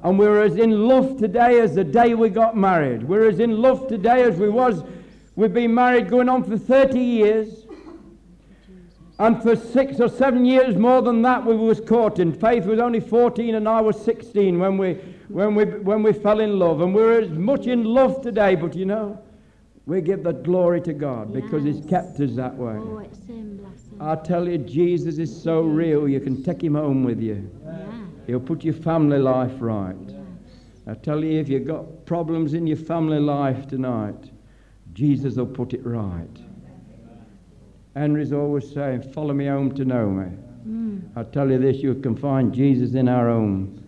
And 0.04 0.18
we're 0.18 0.42
as 0.44 0.56
in 0.56 0.88
love 0.88 1.18
today 1.18 1.60
as 1.60 1.76
the 1.76 1.84
day 1.84 2.14
we 2.14 2.30
got 2.30 2.56
married. 2.56 3.04
We're 3.04 3.28
as 3.28 3.40
in 3.40 3.62
love 3.62 3.88
today 3.88 4.24
as 4.24 4.38
we 4.38 4.50
was. 4.50 4.84
We've 5.36 5.54
been 5.54 5.74
married 5.74 6.10
going 6.10 6.30
on 6.30 6.44
for 6.44 6.58
30 6.58 7.00
years. 7.00 7.66
And 9.20 9.44
for 9.44 9.58
six 9.58 10.00
or 10.00 10.08
seven 10.08 10.46
years 10.46 10.78
more 10.78 11.02
than 11.02 11.22
that, 11.24 11.46
we 11.46 11.54
was 11.54 11.82
courting. 11.82 12.32
Faith 12.32 12.66
was 12.66 12.80
only 12.80 13.02
14 13.02 13.56
and 13.56 13.68
I 13.68 13.82
was 13.82 14.02
16 14.06 14.58
when 14.58 14.78
we, 14.78 14.94
when 15.28 15.56
we, 15.56 15.66
when 15.66 16.02
we 16.02 16.14
fell 16.14 16.40
in 16.40 16.58
love. 16.58 16.80
And 16.80 16.96
we're 16.96 17.20
as 17.20 17.30
much 17.32 17.68
in 17.68 17.84
love 17.84 18.22
today, 18.22 18.56
but 18.56 18.76
you 18.76 18.86
know, 18.86 19.22
we 19.86 20.00
give 20.00 20.24
the 20.24 20.32
glory 20.32 20.80
to 20.82 20.94
God 20.94 21.34
because 21.34 21.66
He's 21.66 21.86
kept 21.86 22.20
us 22.22 22.36
that 22.36 22.56
way. 22.56 22.76
Oh, 22.78 23.00
it's 23.00 23.26
him, 23.26 23.58
bless 23.58 23.88
him. 23.88 24.02
I 24.02 24.16
tell 24.16 24.48
you, 24.48 24.60
Jesus 24.60 25.18
is 25.18 25.44
so 25.44 25.62
real, 25.62 26.08
you 26.08 26.22
can 26.22 26.42
take 26.42 26.64
Him 26.64 26.76
home 26.76 27.04
with 27.04 27.20
you. 27.20 27.50
yeah. 27.66 28.09
He'll 28.30 28.40
put 28.40 28.64
your 28.64 28.76
family 28.76 29.18
life 29.18 29.54
right. 29.60 29.96
I 30.86 30.94
tell 30.94 31.24
you, 31.24 31.40
if 31.40 31.50
you've 31.50 31.66
got 31.66 32.06
problems 32.06 32.54
in 32.54 32.68
your 32.68 32.78
family 32.78 33.20
life 33.20 33.68
tonight, 33.68 34.30
Jesus 34.94 35.38
will 35.38 35.48
put 35.48 35.74
it 35.74 35.84
right. 35.84 36.30
Henry's 37.96 38.32
always 38.32 38.72
saying, 38.72 39.02
Follow 39.14 39.34
me 39.34 39.48
home 39.48 39.74
to 39.74 39.84
know 39.84 40.12
me. 40.12 40.28
I 41.16 41.24
tell 41.24 41.50
you 41.50 41.58
this, 41.58 41.78
you 41.78 41.96
can 41.96 42.16
find 42.16 42.54
Jesus 42.54 42.94
in 42.94 43.10
our 43.10 43.30
home. 43.30 43.84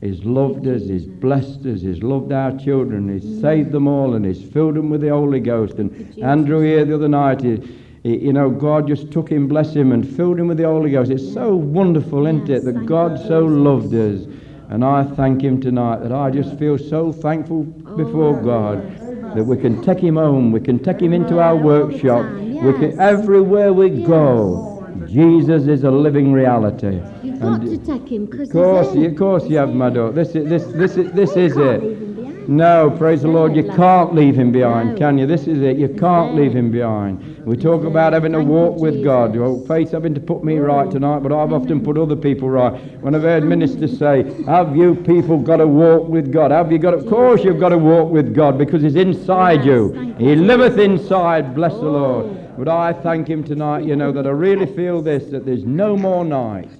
He's 0.00 0.24
loved 0.24 0.66
us, 0.66 0.82
He's 0.82 1.06
blessed 1.06 1.64
us, 1.66 1.82
He's 1.82 2.02
loved 2.02 2.32
our 2.32 2.58
children, 2.58 3.08
He's 3.16 3.40
saved 3.40 3.70
them 3.70 3.86
all, 3.86 4.14
and 4.14 4.26
He's 4.26 4.42
filled 4.42 4.74
them 4.74 4.90
with 4.90 5.00
the 5.00 5.10
Holy 5.10 5.38
Ghost. 5.38 5.74
And 5.78 6.18
Andrew 6.18 6.60
here 6.60 6.84
the 6.84 6.96
other 6.96 7.08
night, 7.08 7.40
he- 7.40 7.62
you 8.06 8.32
know, 8.32 8.50
God 8.50 8.86
just 8.86 9.10
took 9.10 9.28
him, 9.30 9.48
bless 9.48 9.74
him, 9.74 9.92
and 9.92 10.08
filled 10.16 10.38
him 10.38 10.48
with 10.48 10.58
the 10.58 10.64
Holy 10.64 10.90
Ghost. 10.90 11.10
It's 11.10 11.32
so 11.32 11.54
wonderful, 11.54 12.26
isn't 12.26 12.46
Yes, 12.46 12.62
it, 12.62 12.64
that 12.66 12.86
God 12.86 13.18
so 13.26 13.44
loved 13.44 13.94
us. 13.94 14.26
And 14.68 14.84
I 14.84 15.04
thank 15.04 15.42
Him 15.42 15.60
tonight 15.60 15.98
that 16.00 16.12
I 16.12 16.30
just 16.30 16.58
feel 16.58 16.76
so 16.76 17.12
thankful 17.12 17.64
before 17.64 18.40
God 18.42 18.98
that 19.36 19.44
we 19.44 19.56
can 19.56 19.80
take 19.82 20.00
Him 20.00 20.16
home, 20.16 20.50
we 20.50 20.60
can 20.60 20.78
take 20.78 21.00
Him 21.00 21.12
into 21.12 21.40
our 21.40 21.54
workshop, 21.56 22.30
we 22.32 22.72
can, 22.72 22.98
everywhere 22.98 23.72
we 23.72 23.90
go. 23.90 24.75
Jesus 25.06 25.66
is 25.66 25.84
a 25.84 25.90
living 25.90 26.32
reality. 26.32 27.00
You've 27.22 27.40
got 27.40 27.60
And 27.60 27.62
to 27.70 27.78
take 27.78 28.08
him 28.08 28.26
because 28.26 28.48
of 28.48 28.52
course, 28.52 28.94
you- 28.94 29.06
of 29.08 29.16
course 29.16 29.48
you 29.48 29.56
have, 29.58 29.74
my 29.74 29.90
daughter. 29.90 30.12
This 30.12 30.34
is 30.34 30.48
this 30.48 30.64
this 30.66 30.96
is 30.96 31.12
this 31.12 31.36
is 31.36 31.56
it. 31.56 31.82
leave 31.82 31.98
him 31.98 32.14
behind. 32.14 32.48
No, 32.48 32.94
praise 32.96 33.22
the 33.22 33.28
Lord, 33.28 33.56
you 33.56 33.64
can't 33.64 34.14
leave 34.14 34.36
him 34.36 34.52
behind, 34.52 34.96
can 34.96 35.18
you? 35.18 35.26
This 35.26 35.48
is 35.48 35.60
it. 35.60 35.76
You 35.78 35.88
can't 35.88 36.36
leave 36.36 36.52
him 36.52 36.70
behind. 36.70 37.20
We 37.44 37.56
talk 37.56 37.84
about 37.84 38.12
having 38.12 38.32
to 38.32 38.40
walk 38.40 38.78
with 38.80 39.02
God. 39.04 39.36
Well, 39.36 39.64
Faith's 39.66 39.92
having 39.92 40.14
to 40.14 40.20
put 40.20 40.44
me 40.44 40.58
right 40.58 40.88
tonight, 40.90 41.20
but 41.24 41.32
I've 41.32 41.52
often 41.52 41.80
put 41.80 41.98
other 41.98 42.16
people 42.16 42.48
right. 42.48 42.72
When 43.02 43.14
I've 43.14 43.22
heard 43.22 43.44
ministers 43.44 43.98
say, 43.98 44.24
Have 44.46 44.76
you 44.76 44.94
people 44.94 45.38
got 45.38 45.56
to 45.58 45.66
walk 45.66 46.08
with 46.08 46.32
God? 46.32 46.50
Have 46.52 46.70
you 46.70 46.78
got 46.78 46.92
to? 46.92 46.98
Of 46.98 47.06
course 47.06 47.42
you've 47.44 47.60
got 47.60 47.70
to 47.70 47.78
walk 47.78 48.10
with 48.10 48.34
God 48.34 48.58
because 48.58 48.82
He's 48.82 48.96
inside 48.96 49.64
you. 49.64 50.14
He 50.18 50.34
liveth 50.36 50.78
inside, 50.78 51.54
bless 51.54 51.74
the 51.74 51.80
Lord. 51.82 52.26
Oh. 52.26 52.45
Oh. 52.56 52.64
But 52.64 52.68
I 52.68 52.92
thank 52.92 53.28
Him 53.28 53.44
tonight, 53.44 53.84
you 53.84 53.96
know, 53.96 54.12
that 54.12 54.26
I 54.26 54.30
really 54.30 54.66
feel 54.66 55.02
this, 55.02 55.30
that 55.30 55.44
there's 55.44 55.64
no 55.64 55.96
more 55.96 56.24
night. 56.24 56.70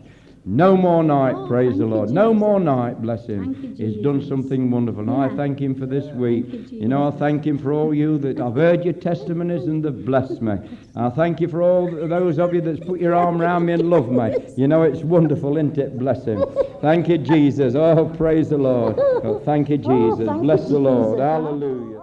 No 0.48 0.76
more 0.76 1.02
night, 1.02 1.34
Oh, 1.36 1.48
praise 1.48 1.72
the 1.76 1.82
you, 1.82 1.90
Lord. 1.90 2.10
No 2.10 2.32
more 2.32 2.60
night, 2.60 3.02
bless 3.02 3.26
Him. 3.26 3.74
You, 3.76 3.84
He's 3.84 3.96
done 4.00 4.24
something 4.24 4.70
wonderful. 4.70 5.00
And 5.00 5.10
I 5.10 5.28
thank 5.34 5.58
Him 5.58 5.74
for 5.74 5.86
this 5.86 6.04
week. 6.14 6.46
You, 6.52 6.82
You 6.82 6.88
know, 6.88 7.08
I 7.08 7.10
thank 7.10 7.44
Him 7.44 7.58
for 7.58 7.72
all 7.72 7.92
you 7.92 8.16
that 8.18 8.38
I've 8.38 8.54
heard 8.54 8.84
your 8.84 8.94
testimonies 8.94 9.64
and 9.64 9.84
they've 9.84 10.06
blessed 10.06 10.40
me. 10.40 10.54
I 10.94 11.10
thank 11.10 11.40
you 11.40 11.48
for 11.48 11.62
all 11.62 11.90
those 11.90 12.38
of 12.38 12.54
you 12.54 12.60
that's 12.60 12.78
put 12.78 13.00
your 13.00 13.12
arm 13.16 13.42
around 13.42 13.66
me 13.66 13.72
and 13.72 13.90
love 13.90 14.08
me. 14.08 14.36
You 14.56 14.68
know, 14.68 14.84
it's 14.84 15.02
wonderful, 15.02 15.56
isn't 15.56 15.78
it? 15.78 15.98
Bless 15.98 16.24
Him. 16.24 16.44
Thank 16.80 17.08
you, 17.08 17.18
Jesus. 17.18 17.74
Oh, 17.74 18.08
praise 18.16 18.48
the 18.50 18.58
Lord. 18.58 18.94
Oh, 19.00 19.42
thank 19.44 19.68
you, 19.68 19.80
oh, 19.84 20.10
Jesus. 20.10 20.28
thank 20.28 20.42
Bless 20.42 20.62
you, 20.62 20.68
the 20.68 20.78
Lord. 20.78 21.16
Jesus. 21.16 21.20
Hallelujah. 21.22 21.95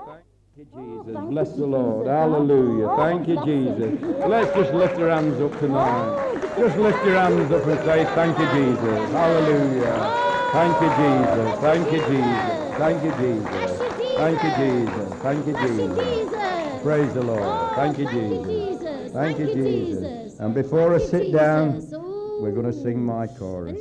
Thank 1.14 1.30
you, 1.30 1.30
Jesus. 1.30 1.30
thank 1.30 1.30
Bless 1.30 1.50
the 1.54 1.66
Lord. 1.66 2.06
Jesus. 2.06 2.14
Hallelujah. 2.14 2.88
Oh, 2.90 2.98
Thank 2.98 3.28
you, 3.28 3.38
Jesus. 3.46 4.02
him. 4.02 4.30
Let's 4.30 4.54
just 4.56 4.74
lift 4.74 5.00
our 5.00 5.10
hands 5.10 5.42
up 5.42 5.60
tonight. 5.60 6.42
Just 6.58 6.78
lift 6.78 7.06
your 7.06 7.16
hands 7.16 7.52
up 7.52 7.66
and 7.68 7.80
say, 7.86 8.06
Thank 8.16 8.40
you, 8.40 8.48
Jesus. 8.48 9.12
Hallelujah. 9.12 10.24
Thank 10.54 10.82
you, 10.82 10.90
Jesus. 11.02 11.60
Thank 11.62 11.92
you, 11.92 12.02
Jesus. 12.14 12.78
Thank 12.78 13.04
you, 13.04 13.12
Jesus. 13.22 13.80
Thank 14.18 14.44
you, 14.44 14.52
Jesus. 14.58 15.22
Thank 15.22 15.46
you, 15.48 15.54
Jesus. 15.54 16.84
Praise 16.84 17.14
the 17.14 17.24
Lord. 17.24 17.44
Oh, 17.44 17.74
Thank 17.76 17.98
you, 17.98 18.08
Jesus. 18.10 19.12
Thank 19.14 19.40
you, 19.40 19.54
Jesus. 19.54 20.40
And 20.40 20.54
before 20.54 20.96
I 20.96 20.98
sit 20.98 21.32
down, 21.32 21.88
Oh. 21.94 22.40
we're 22.42 22.52
going 22.52 22.66
to 22.66 22.74
sing 22.74 23.06
my 23.06 23.28
chorus. 23.28 23.78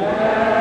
Amém. 0.00 0.57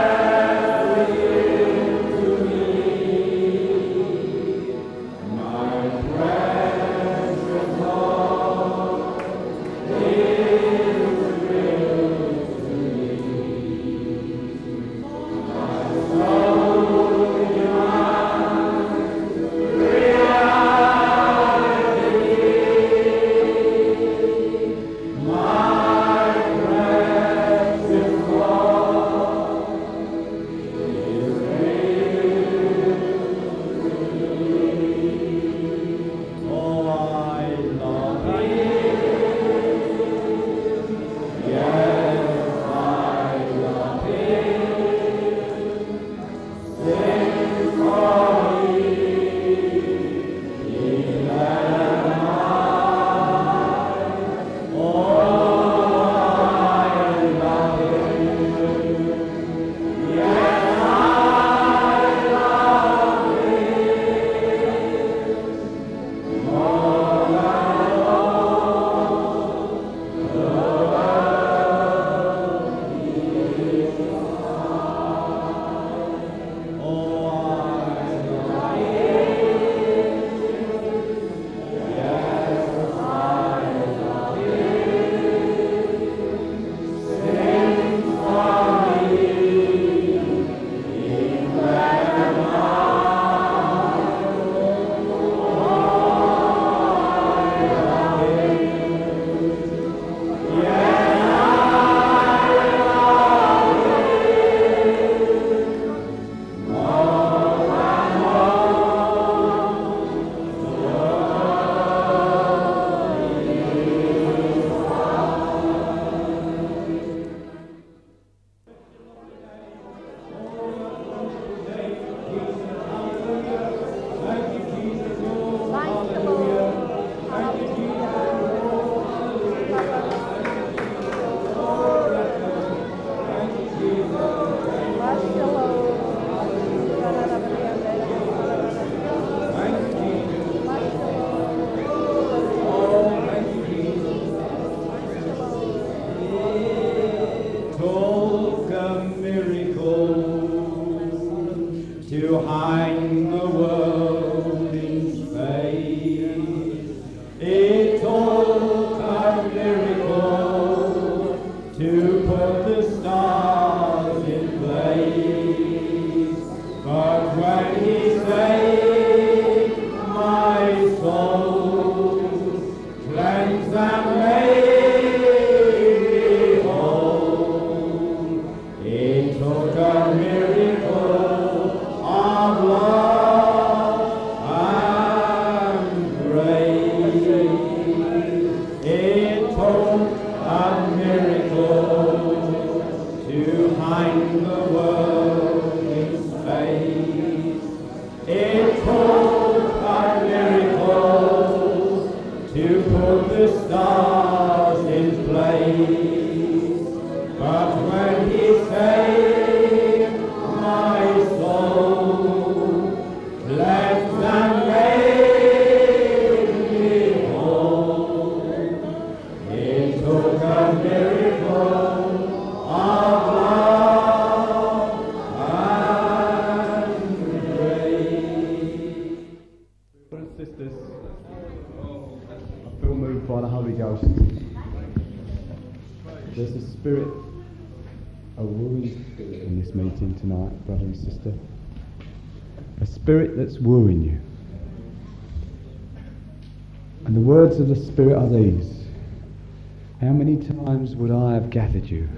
Have 251.48 251.72
gathered 251.72 251.90
you? 251.90 252.10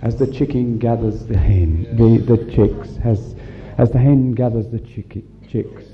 As 0.00 0.16
the 0.16 0.26
chicken 0.26 0.78
gathers 0.78 1.26
the 1.26 1.36
hen, 1.36 1.84
the, 1.96 2.18
the 2.18 2.50
chicks, 2.50 2.98
as, 3.04 3.34
as 3.78 3.90
the 3.90 3.98
hen 3.98 4.32
gathers 4.32 4.68
the 4.68 4.78
chick, 4.78 5.24
chicks. 5.48 5.84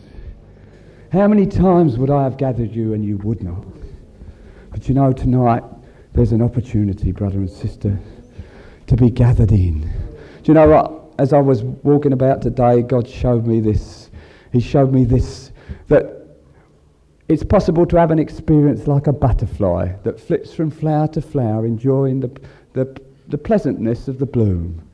How 1.11 1.27
many 1.27 1.47
times 1.47 1.99
would 1.99 2.11
I 2.11 2.23
have 2.23 2.37
gathered 2.37 2.73
you 2.73 2.93
and 2.93 3.05
you 3.05 3.17
would 3.19 3.43
not? 3.43 3.65
But 4.71 4.89
you 4.89 4.95
know, 4.95 5.13
tonight 5.13 5.63
there's 6.13 6.33
an 6.33 6.43
opportunity, 6.43 7.13
brother 7.13 7.39
and 7.39 7.51
sister, 7.51 7.99
to 8.87 8.97
be 8.97 9.11
gathered 9.11 9.53
in. 9.53 9.81
Do 9.81 9.89
you 10.45 10.55
know 10.55 10.69
what? 10.69 11.15
As 11.19 11.33
I 11.33 11.41
was 11.41 11.63
walking 11.63 12.13
about 12.13 12.43
today, 12.43 12.83
God 12.83 13.09
showed 13.09 13.47
me 13.47 13.61
this. 13.61 14.11
He 14.53 14.61
showed 14.61 14.93
me 14.93 15.05
this 15.05 15.51
that 15.89 16.24
it's 17.29 17.43
possible 17.43 17.87
to 17.87 17.97
have 17.99 18.11
an 18.11 18.19
experience 18.19 18.87
like 18.87 19.07
a 19.07 19.13
butterfly 19.13 19.93
that 20.03 20.21
flits 20.21 20.53
from 20.53 20.71
flower 20.71 21.09
to 21.09 21.23
flower, 21.23 21.65
enjoying 21.65 22.21
the, 22.21 22.41
the, 22.75 23.01
the 23.29 23.39
pleasantness 23.39 24.09
of 24.09 24.19
the 24.19 24.27
bloom. 24.27 24.87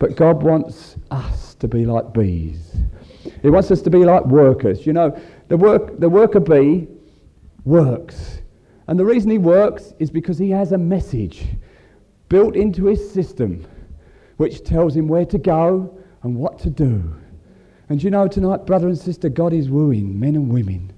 But 0.00 0.16
God 0.16 0.42
wants 0.42 0.96
us 1.10 1.54
to 1.56 1.68
be 1.68 1.86
like 1.86 2.12
bees. 2.12 2.74
He 3.42 3.50
wants 3.50 3.70
us 3.70 3.82
to 3.82 3.90
be 3.90 4.04
like 4.04 4.24
workers. 4.26 4.84
You 4.84 4.92
know, 4.92 5.16
the, 5.48 5.56
work, 5.56 6.00
the 6.00 6.08
worker 6.08 6.40
bee 6.40 6.88
works. 7.64 8.40
And 8.88 8.98
the 8.98 9.04
reason 9.04 9.30
he 9.30 9.38
works 9.38 9.94
is 10.00 10.10
because 10.10 10.38
he 10.38 10.50
has 10.50 10.72
a 10.72 10.78
message 10.78 11.46
built 12.28 12.56
into 12.56 12.86
his 12.86 13.12
system 13.12 13.64
which 14.38 14.64
tells 14.64 14.96
him 14.96 15.06
where 15.06 15.24
to 15.26 15.38
go 15.38 15.96
and 16.22 16.34
what 16.34 16.58
to 16.58 16.70
do. 16.70 17.14
And 17.88 18.02
you 18.02 18.10
know, 18.10 18.26
tonight, 18.26 18.66
brother 18.66 18.88
and 18.88 18.98
sister, 18.98 19.28
God 19.28 19.52
is 19.52 19.68
wooing 19.68 20.18
men 20.18 20.34
and 20.34 20.52
women, 20.52 20.92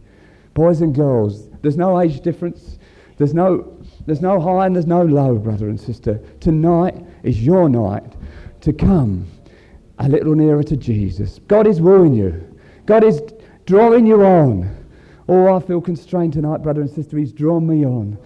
boys 0.55 0.81
and 0.81 0.95
girls. 0.95 1.49
There's 1.63 1.77
no 1.77 2.01
age 2.01 2.21
difference. 2.21 2.79
There's 3.17 3.35
no, 3.35 3.77
there's 4.07 4.21
no 4.21 4.41
high 4.41 4.67
and 4.67 4.75
there's 4.75 4.87
no 4.87 5.03
low, 5.03 5.37
brother 5.37 5.69
and 5.69 5.81
sister. 5.81 6.21
Tonight 6.41 6.97
is 7.23 7.45
your 7.45 7.69
night 7.69 8.15
to 8.63 8.73
come 8.73 9.27
a 9.99 10.09
little 10.09 10.35
nearer 10.35 10.63
to 10.63 10.77
Jesus. 10.77 11.39
God 11.47 11.67
is 11.67 11.81
wooing 11.81 12.15
you. 12.15 12.59
God 12.87 13.05
is 13.05 13.23
drawing 13.67 14.07
you 14.07 14.25
on. 14.25 14.77
Oh, 15.29 15.55
I 15.55 15.61
feel 15.61 15.81
constrained 15.81 16.33
tonight, 16.33 16.63
brother 16.63 16.81
and 16.81 16.91
sister. 16.91 17.17
He's 17.17 17.33
drawn 17.33 17.67
me 17.67 17.85
on. 17.85 18.19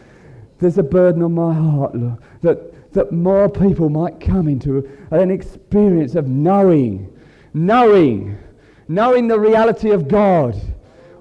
There's 0.59 0.79
a 0.79 0.83
burden 0.83 1.23
on 1.23 1.35
my 1.35 1.55
heart, 1.55 1.95
Lord, 1.95 2.19
that, 2.43 2.93
that 2.93 3.12
more 3.12 3.49
people 3.49 3.88
might 3.88 4.19
come 4.19 4.49
into 4.49 4.91
an 5.11 5.31
experience 5.31 6.17
of 6.17 6.27
knowing, 6.27 7.14
knowing, 7.55 8.37
knowing 8.88 9.29
the 9.29 9.38
reality 9.38 9.91
of 9.91 10.09
God. 10.09 10.61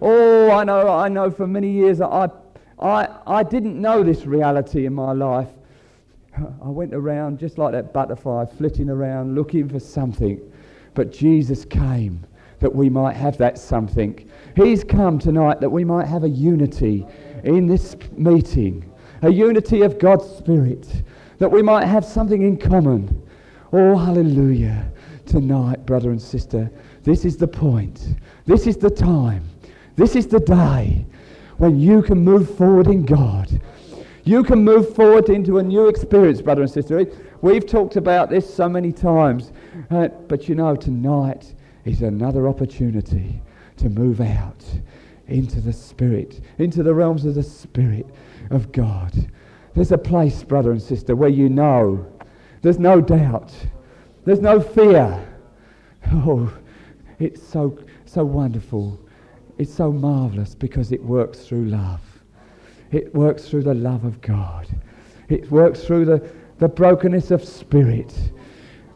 Oh, 0.02 0.52
I 0.52 0.64
know, 0.64 0.90
I 0.90 1.08
know 1.10 1.32
for 1.32 1.48
many 1.48 1.72
years 1.72 2.02
I, 2.02 2.30
I, 2.80 3.08
I 3.26 3.44
didn't 3.44 3.80
know 3.80 4.04
this 4.04 4.26
reality 4.26 4.86
in 4.86 4.94
my 4.94 5.14
life. 5.14 5.50
I 6.38 6.70
went 6.70 6.94
around 6.94 7.40
just 7.40 7.58
like 7.58 7.72
that 7.72 7.94
butterfly, 7.94 8.46
flitting 8.46 8.90
around 8.90 9.34
looking 9.34 9.68
for 9.68 9.80
something. 9.80 10.40
But 10.94 11.12
Jesus 11.12 11.66
came 11.66 12.26
that 12.60 12.74
we 12.74 12.90
might 12.90 13.16
have 13.16 13.38
that 13.38 13.58
something. 13.58 14.30
He's 14.56 14.84
come 14.84 15.20
tonight 15.20 15.60
that 15.62 15.70
we 15.70 15.84
might 15.84 16.08
have 16.08 16.24
a 16.24 16.30
unity 16.30 17.06
in 17.44 17.68
this 17.68 17.96
meeting, 18.12 18.92
a 19.22 19.32
unity 19.32 19.82
of 19.82 20.00
God's 20.00 20.28
Spirit, 20.38 21.04
that 21.40 21.50
we 21.50 21.62
might 21.62 21.86
have 21.86 22.04
something 22.04 22.42
in 22.42 22.58
common. 22.58 23.24
Oh, 23.74 23.96
hallelujah. 23.96 24.92
Tonight, 25.26 25.86
brother 25.86 26.12
and 26.12 26.22
sister, 26.22 26.72
this 27.04 27.26
is 27.26 27.38
the 27.38 27.48
point. 27.48 28.16
This 28.46 28.66
is 28.66 28.78
the 28.78 28.90
time. 28.90 29.44
This 29.98 30.16
is 30.16 30.28
the 30.28 30.40
day 30.40 31.08
when 31.58 31.80
you 31.80 32.04
can 32.04 32.20
move 32.20 32.56
forward 32.56 32.86
in 32.86 33.04
God. 33.04 33.60
You 34.26 34.44
can 34.44 34.64
move 34.64 34.96
forward 34.96 35.30
into 35.30 35.58
a 35.58 35.64
new 35.64 35.88
experience, 35.88 36.40
brother 36.40 36.62
and 36.62 36.70
sister. 36.70 37.04
We've 37.42 37.66
talked 37.66 37.96
about 37.96 38.30
this 38.30 38.52
so 38.52 38.70
many 38.70 38.92
times. 38.92 39.52
Uh, 39.90 40.10
but 40.28 40.48
you 40.48 40.54
know, 40.54 40.76
tonight 40.76 41.56
is 41.84 42.04
another 42.04 42.48
opportunity 42.48 43.42
to 43.78 43.90
move 43.90 44.22
out 44.22 44.64
into 45.26 45.60
the 45.62 45.74
Spirit, 45.74 46.42
into 46.60 46.84
the 46.84 46.94
realms 46.94 47.26
of 47.26 47.34
the 47.34 47.42
Spirit 47.42 48.06
of 48.52 48.72
God. 48.72 49.14
There's 49.74 49.92
a 49.92 49.98
place, 49.98 50.44
brother 50.44 50.72
and 50.72 50.82
sister, 50.82 51.16
where 51.16 51.30
you 51.30 51.50
know 51.50 52.06
there's 52.62 52.78
no 52.78 53.02
doubt, 53.02 53.52
there's 54.26 54.42
no 54.42 54.62
fear. 54.62 55.28
Oh, 56.12 56.56
it's 57.18 57.42
so, 57.42 57.80
so 58.06 58.24
wonderful. 58.24 59.00
It's 59.58 59.74
so 59.74 59.91
marvelous 59.91 60.54
because 60.54 60.91
it 60.91 61.04
works 61.04 61.39
through 61.39 61.65
love. 61.65 62.02
It 62.91 63.13
works 63.13 63.50
through 63.50 63.63
the 63.63 63.74
love 63.74 64.06
of 64.06 64.22
God. 64.22 64.67
It 65.30 65.50
works 65.52 65.84
through 65.84 66.06
the, 66.06 66.30
the 66.60 66.67
brokenness 66.67 67.32
of 67.32 67.43
spirit. 67.43 68.13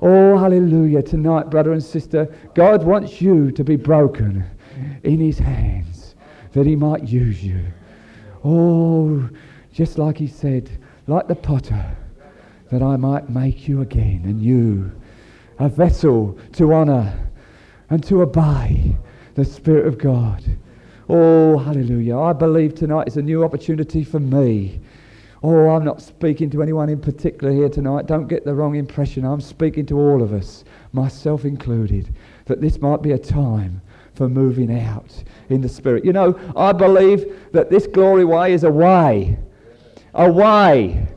Oh, 0.01 0.37
hallelujah. 0.37 1.01
Tonight, 1.03 1.49
brother 1.49 1.73
and 1.73 1.83
sister, 1.83 2.33
God 2.55 2.83
wants 2.83 3.21
you 3.21 3.51
to 3.51 3.63
be 3.63 3.75
broken 3.75 4.45
in 5.03 5.19
his 5.19 5.37
hands 5.37 6.15
that 6.53 6.65
he 6.65 6.75
might 6.75 7.07
use 7.07 7.43
you. 7.43 7.63
Oh, 8.43 9.29
just 9.73 9.97
like 9.97 10.17
he 10.17 10.27
said, 10.27 10.69
like 11.07 11.27
the 11.27 11.35
potter, 11.35 11.95
that 12.71 12.81
I 12.81 12.95
might 12.95 13.29
make 13.29 13.67
you 13.67 13.81
again 13.81 14.21
and 14.25 14.41
you 14.41 14.91
a 15.59 15.69
vessel 15.69 16.37
to 16.53 16.73
honor 16.73 17.29
and 17.89 18.03
to 18.05 18.21
obey 18.21 18.95
the 19.41 19.45
Spirit 19.45 19.87
of 19.87 19.97
God. 19.97 20.43
Oh, 21.09 21.57
hallelujah. 21.57 22.15
I 22.15 22.31
believe 22.31 22.75
tonight 22.75 23.07
is 23.07 23.17
a 23.17 23.23
new 23.23 23.43
opportunity 23.43 24.03
for 24.03 24.19
me. 24.19 24.79
Oh, 25.41 25.69
I'm 25.69 25.83
not 25.83 25.99
speaking 25.99 26.51
to 26.51 26.61
anyone 26.61 26.89
in 26.89 27.01
particular 27.01 27.51
here 27.51 27.67
tonight. 27.67 28.05
Don't 28.05 28.27
get 28.27 28.45
the 28.45 28.53
wrong 28.53 28.75
impression. 28.75 29.25
I'm 29.25 29.41
speaking 29.41 29.87
to 29.87 29.97
all 29.97 30.21
of 30.21 30.31
us, 30.31 30.63
myself 30.93 31.43
included, 31.43 32.13
that 32.45 32.61
this 32.61 32.79
might 32.81 33.01
be 33.01 33.13
a 33.13 33.17
time 33.17 33.81
for 34.13 34.29
moving 34.29 34.79
out 34.79 35.23
in 35.49 35.61
the 35.61 35.69
Spirit. 35.69 36.05
You 36.05 36.13
know, 36.13 36.39
I 36.55 36.71
believe 36.71 37.25
that 37.51 37.71
this 37.71 37.87
glory 37.87 38.25
way 38.25 38.53
is 38.53 38.63
a 38.63 38.69
way. 38.69 39.39
A 40.13 40.31
way. 40.31 41.07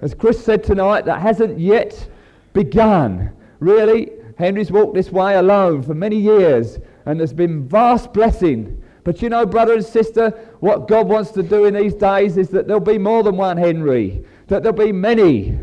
As 0.00 0.14
Chris 0.14 0.44
said 0.44 0.62
tonight, 0.62 1.06
that 1.06 1.20
hasn't 1.20 1.58
yet 1.58 2.08
begun. 2.52 3.32
Really, 3.58 4.12
Henry's 4.38 4.70
walked 4.70 4.94
this 4.94 5.10
way 5.10 5.34
alone 5.34 5.82
for 5.82 5.94
many 5.94 6.20
years, 6.20 6.78
and 7.06 7.18
there's 7.18 7.32
been 7.32 7.68
vast 7.68 8.12
blessing 8.12 8.82
But 9.04 9.20
you 9.20 9.28
know, 9.28 9.44
brother 9.44 9.74
and 9.74 9.84
sister, 9.84 10.30
what 10.60 10.88
God 10.88 11.06
wants 11.06 11.30
to 11.32 11.42
do 11.42 11.66
in 11.66 11.74
these 11.74 11.94
days 11.94 12.38
is 12.38 12.48
that 12.48 12.66
there'll 12.66 12.80
be 12.80 12.98
more 12.98 13.22
than 13.22 13.36
one 13.36 13.58
Henry, 13.58 14.24
that 14.48 14.62
there'll 14.62 14.76
be 14.76 14.92
many 14.92 15.58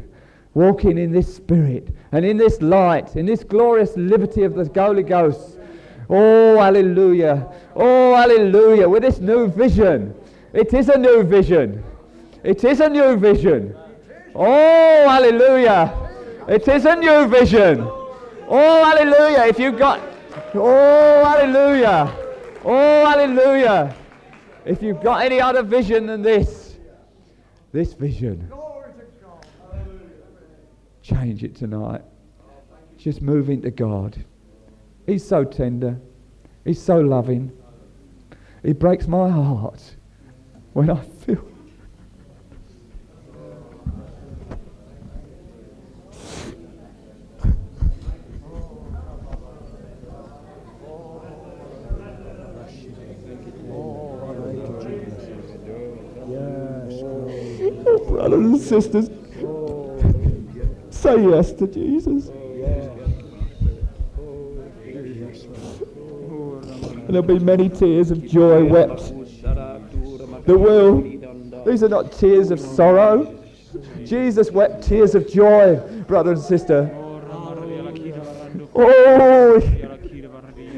walking 0.54 0.97
in 0.99 1.12
this 1.12 1.34
spirit 1.36 1.88
and 2.12 2.23
in 2.23 2.38
this 2.38 2.62
light, 2.62 3.15
in 3.15 3.25
this 3.25 3.43
glorious 3.43 3.97
liberty 3.97 4.43
of 4.43 4.54
the 4.54 4.69
Holy 4.80 5.01
Ghost. 5.01 5.58
Oh, 6.08 6.60
hallelujah. 6.60 7.51
Oh, 7.75 8.15
hallelujah. 8.15 8.88
With 8.88 9.01
this 9.01 9.19
new 9.19 9.47
vision. 9.47 10.13
It 10.54 10.73
is 10.73 10.89
a 10.89 10.97
new 10.97 11.23
vision. 11.23 11.84
It 12.43 12.63
is 12.63 12.80
a 12.80 12.89
new 12.89 13.15
vision. 13.15 13.75
Oh, 14.36 15.10
hallelujah. 15.10 15.97
It 16.47 16.67
is 16.67 16.86
a 16.86 16.95
new 16.95 17.27
vision. 17.27 17.82
Oh, 18.47 18.84
hallelujah. 18.84 19.45
If 19.47 19.58
you've 19.58 19.80
got. 19.80 20.01
Oh, 20.54 21.24
hallelujah. 21.26 22.15
Oh, 22.63 23.06
hallelujah. 23.06 23.96
If 24.65 24.82
you've 24.82 25.02
got 25.02 25.26
any 25.26 25.41
other 25.41 25.63
vision 25.63 26.06
than 26.06 26.22
this, 26.22 26.78
this 27.72 27.94
vision, 27.94 28.52
change 31.02 31.44
it 31.44 31.56
tonight. 31.56 32.02
Just 32.98 33.22
move 33.22 33.50
into 33.50 33.72
God. 33.72 34.24
He's 35.08 35.28
so 35.28 35.44
tender. 35.44 36.00
He's 36.63 36.82
so 36.82 37.00
loving. 37.00 37.52
He 38.63 38.74
breaks 38.74 39.08
my 39.08 39.30
heart 39.30 39.82
when 40.74 40.89
I 40.91 41.02
feel. 41.02 41.52
Brothers 58.30 58.46
and 58.46 58.62
sisters, 58.62 59.10
say 60.92 61.24
yes 61.24 61.54
to 61.54 61.66
Jesus. 61.66 62.28
And 66.98 67.10
there'll 67.10 67.24
be 67.24 67.40
many 67.40 67.68
tears 67.68 68.12
of 68.12 68.28
joy 68.28 68.64
wept. 68.64 69.12
There 70.46 70.58
will. 70.58 71.02
These 71.66 71.82
are 71.84 71.90
not 71.90 72.12
tears 72.12 72.52
of 72.52 72.60
sorrow. 72.60 73.44
Jesus 74.06 74.52
wept 74.52 74.84
tears 74.84 75.16
of 75.16 75.28
joy, 75.28 75.78
brother 76.08 76.34
and 76.34 76.42
sister. 76.42 76.92
Oh, 78.76 79.60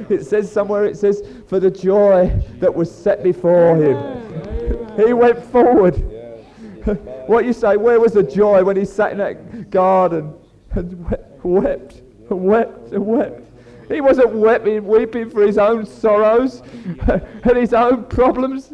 it 0.09 0.25
says 0.25 0.49
somewhere, 0.51 0.85
it 0.85 0.97
says, 0.97 1.21
for 1.47 1.59
the 1.59 1.69
joy 1.69 2.41
that 2.59 2.73
was 2.73 2.89
set 2.93 3.21
before 3.21 3.75
him. 3.75 3.97
He 4.95 5.11
went 5.13 5.43
forward. 5.43 6.12
What 7.27 7.45
you 7.45 7.53
say, 7.53 7.77
where 7.77 7.99
was 7.99 8.13
the 8.13 8.23
joy 8.23 8.63
when 8.63 8.75
he 8.75 8.85
sat 8.85 9.11
in 9.11 9.17
that 9.19 9.69
garden 9.69 10.33
and 10.71 11.09
wept 11.43 12.01
and 12.29 12.43
wept 12.43 12.91
and 12.91 13.05
wept? 13.05 13.41
He 13.89 14.01
wasn't 14.01 14.33
weeping, 14.33 14.85
weeping 14.87 15.29
for 15.29 15.45
his 15.45 15.57
own 15.57 15.85
sorrows 15.85 16.61
and 17.07 17.57
his 17.57 17.73
own 17.73 18.05
problems. 18.05 18.73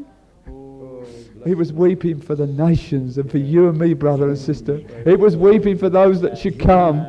He 1.45 1.55
was 1.55 1.71
weeping 1.71 2.19
for 2.19 2.35
the 2.35 2.47
nations 2.47 3.17
and 3.17 3.29
for 3.29 3.37
you 3.37 3.69
and 3.69 3.77
me, 3.77 3.93
brother 3.93 4.27
and 4.27 4.37
sister. 4.37 4.81
He 5.05 5.15
was 5.15 5.37
weeping 5.37 5.77
for 5.77 5.89
those 5.89 6.21
that 6.21 6.37
should 6.37 6.59
come. 6.59 6.99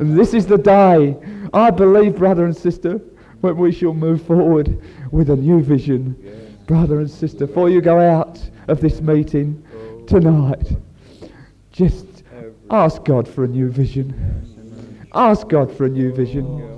And 0.00 0.18
this 0.18 0.34
is 0.34 0.46
the 0.46 0.58
day, 0.58 1.16
I 1.52 1.70
believe, 1.70 2.16
brother 2.16 2.46
and 2.46 2.56
sister, 2.56 3.00
when 3.40 3.56
we 3.56 3.72
shall 3.72 3.94
move 3.94 4.22
forward 4.22 4.80
with 5.10 5.30
a 5.30 5.36
new 5.36 5.62
vision. 5.62 6.16
Brother 6.66 7.00
and 7.00 7.10
sister, 7.10 7.46
before 7.46 7.68
you 7.68 7.80
go 7.80 8.00
out 8.00 8.40
of 8.68 8.80
this 8.80 9.00
meeting 9.00 9.63
tonight, 10.06 10.76
just 11.72 12.06
ask 12.70 13.04
God 13.04 13.28
for 13.28 13.44
a 13.44 13.48
new 13.48 13.70
vision. 13.70 15.08
Ask 15.14 15.48
God 15.48 15.74
for 15.76 15.86
a 15.86 15.88
new 15.88 16.12
vision. 16.12 16.70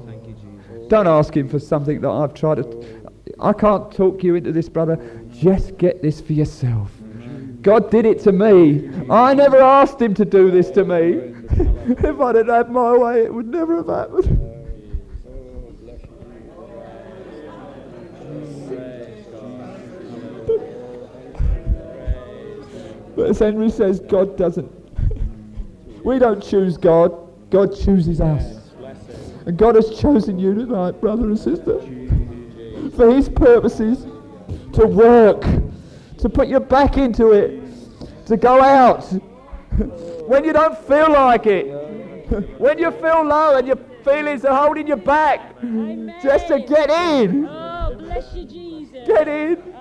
Don't 0.88 1.06
ask 1.06 1.36
Him 1.36 1.48
for 1.48 1.58
something 1.58 2.00
that 2.00 2.10
I've 2.10 2.34
tried 2.34 2.56
to. 2.56 3.12
I 3.40 3.52
can't 3.52 3.90
talk 3.92 4.22
you 4.22 4.34
into 4.34 4.52
this, 4.52 4.68
brother. 4.68 4.98
Just 5.30 5.76
get 5.78 6.02
this 6.02 6.20
for 6.20 6.32
yourself. 6.32 6.90
God 7.62 7.90
did 7.90 8.06
it 8.06 8.20
to 8.20 8.32
me. 8.32 8.88
I 9.10 9.34
never 9.34 9.58
asked 9.58 10.00
Him 10.00 10.14
to 10.14 10.24
do 10.24 10.50
this 10.50 10.70
to 10.70 10.84
me. 10.84 11.34
if 11.88 12.20
I'd 12.20 12.46
had 12.46 12.70
my 12.70 12.96
way, 12.96 13.24
it 13.24 13.34
would 13.34 13.48
never 13.48 13.76
have 13.78 13.88
happened. 13.88 14.45
But 23.16 23.30
as 23.30 23.38
Henry 23.38 23.70
says, 23.70 23.98
God 24.00 24.36
doesn't. 24.36 24.70
We 26.04 26.18
don't 26.18 26.42
choose 26.42 26.76
God, 26.76 27.50
God 27.50 27.74
chooses 27.74 28.20
us. 28.20 28.60
And 29.46 29.56
God 29.56 29.74
has 29.76 29.98
chosen 29.98 30.38
you 30.38 30.54
tonight, 30.54 31.00
brother 31.00 31.24
and 31.24 31.38
sister, 31.38 31.80
for 32.94 33.10
His 33.14 33.28
purposes 33.28 34.04
to 34.74 34.86
work, 34.86 35.42
to 36.18 36.28
put 36.28 36.48
your 36.48 36.60
back 36.60 36.98
into 36.98 37.32
it, 37.32 37.62
to 38.26 38.36
go 38.36 38.60
out 38.60 39.02
when 40.28 40.44
you 40.44 40.52
don't 40.52 40.76
feel 40.86 41.10
like 41.10 41.46
it, 41.46 41.66
when 42.58 42.78
you 42.78 42.90
feel 42.90 43.24
low 43.24 43.56
and 43.56 43.66
your 43.66 43.78
feelings 44.04 44.44
are 44.44 44.62
holding 44.62 44.86
you 44.86 44.96
back, 44.96 45.56
Amen. 45.62 46.14
just 46.22 46.48
to 46.48 46.60
get 46.60 46.90
in. 46.90 47.46
Oh, 47.46 47.96
bless 47.98 48.34
you, 48.34 48.44
Jesus. 48.44 49.06
Get 49.06 49.26
in. 49.28 49.75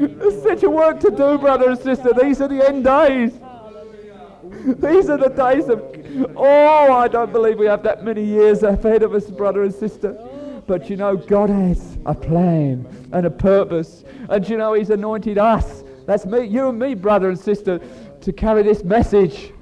There's 0.00 0.42
such 0.42 0.62
a 0.62 0.70
work 0.70 1.00
to 1.00 1.10
do, 1.10 1.38
brother 1.38 1.70
and 1.70 1.78
sister. 1.78 2.10
These 2.20 2.40
are 2.40 2.48
the 2.48 2.66
end 2.66 2.84
days. 2.84 3.32
These 4.80 5.08
are 5.08 5.18
the 5.18 5.32
days 5.34 5.68
of. 5.68 5.82
Oh, 6.36 6.92
I 6.92 7.08
don't 7.08 7.32
believe 7.32 7.58
we 7.58 7.66
have 7.66 7.82
that 7.84 8.04
many 8.04 8.24
years 8.24 8.62
ahead 8.62 9.02
of 9.02 9.14
us, 9.14 9.30
brother 9.30 9.62
and 9.62 9.74
sister. 9.74 10.12
But 10.66 10.88
you 10.90 10.96
know, 10.96 11.16
God 11.16 11.50
has 11.50 11.98
a 12.06 12.14
plan 12.14 12.86
and 13.12 13.26
a 13.26 13.30
purpose. 13.30 14.04
And 14.28 14.48
you 14.48 14.56
know, 14.56 14.74
He's 14.74 14.90
anointed 14.90 15.38
us. 15.38 15.84
That's 16.06 16.26
me, 16.26 16.44
you 16.44 16.68
and 16.68 16.78
me, 16.78 16.94
brother 16.94 17.28
and 17.28 17.38
sister, 17.38 17.80
to 18.20 18.32
carry 18.32 18.62
this 18.62 18.84
message 18.84 19.52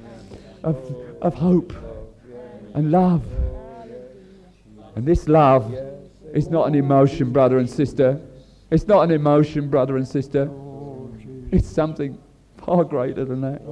of, 0.62 0.76
of 1.20 1.34
hope 1.34 1.72
and 2.74 2.90
love. 2.90 3.24
And 4.96 5.06
this 5.06 5.28
love 5.28 5.74
is 6.34 6.48
not 6.48 6.68
an 6.68 6.74
emotion, 6.74 7.32
brother 7.32 7.58
and 7.58 7.68
sister. 7.68 8.20
It's 8.70 8.86
not 8.86 9.02
an 9.02 9.10
emotion, 9.10 9.68
brother 9.68 9.96
and 9.96 10.06
sister. 10.06 10.48
It's 11.50 11.68
something 11.68 12.16
far 12.58 12.84
greater 12.84 13.24
than 13.24 13.40
that. 13.40 13.62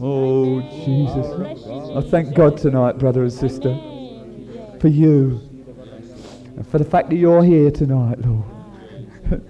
Oh, 0.00 0.60
Jesus. 0.84 1.96
I 1.96 2.10
thank 2.10 2.34
God 2.34 2.58
tonight, 2.58 2.98
brother 2.98 3.22
and 3.22 3.32
sister, 3.32 3.78
for 4.80 4.88
you 4.88 5.40
and 6.56 6.66
for 6.66 6.78
the 6.78 6.84
fact 6.84 7.10
that 7.10 7.16
you're 7.16 7.44
here 7.44 7.70
tonight, 7.70 8.18
Lord. 8.20 8.44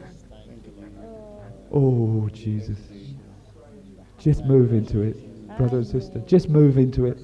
oh, 1.72 2.28
Jesus. 2.32 2.78
Just 4.18 4.44
move 4.44 4.72
into 4.72 5.00
it, 5.00 5.16
brother 5.56 5.78
and 5.78 5.86
sister. 5.86 6.18
Just 6.20 6.50
move 6.50 6.76
into 6.76 7.06
it. 7.06 7.18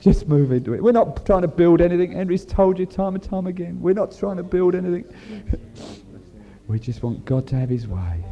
Just 0.00 0.26
move 0.26 0.50
into 0.50 0.72
it. 0.72 0.82
We're 0.82 0.92
not 0.92 1.26
trying 1.26 1.42
to 1.42 1.48
build 1.48 1.80
anything. 1.80 2.12
Henry's 2.12 2.46
told 2.46 2.78
you 2.78 2.86
time 2.86 3.14
and 3.14 3.22
time 3.22 3.46
again. 3.46 3.80
We're 3.80 3.94
not 3.94 4.16
trying 4.16 4.38
to 4.38 4.42
build 4.42 4.74
anything. 4.74 5.04
we 6.68 6.78
just 6.78 7.02
want 7.02 7.24
God 7.26 7.46
to 7.48 7.56
have 7.56 7.68
his 7.68 7.86
way. 7.86 8.24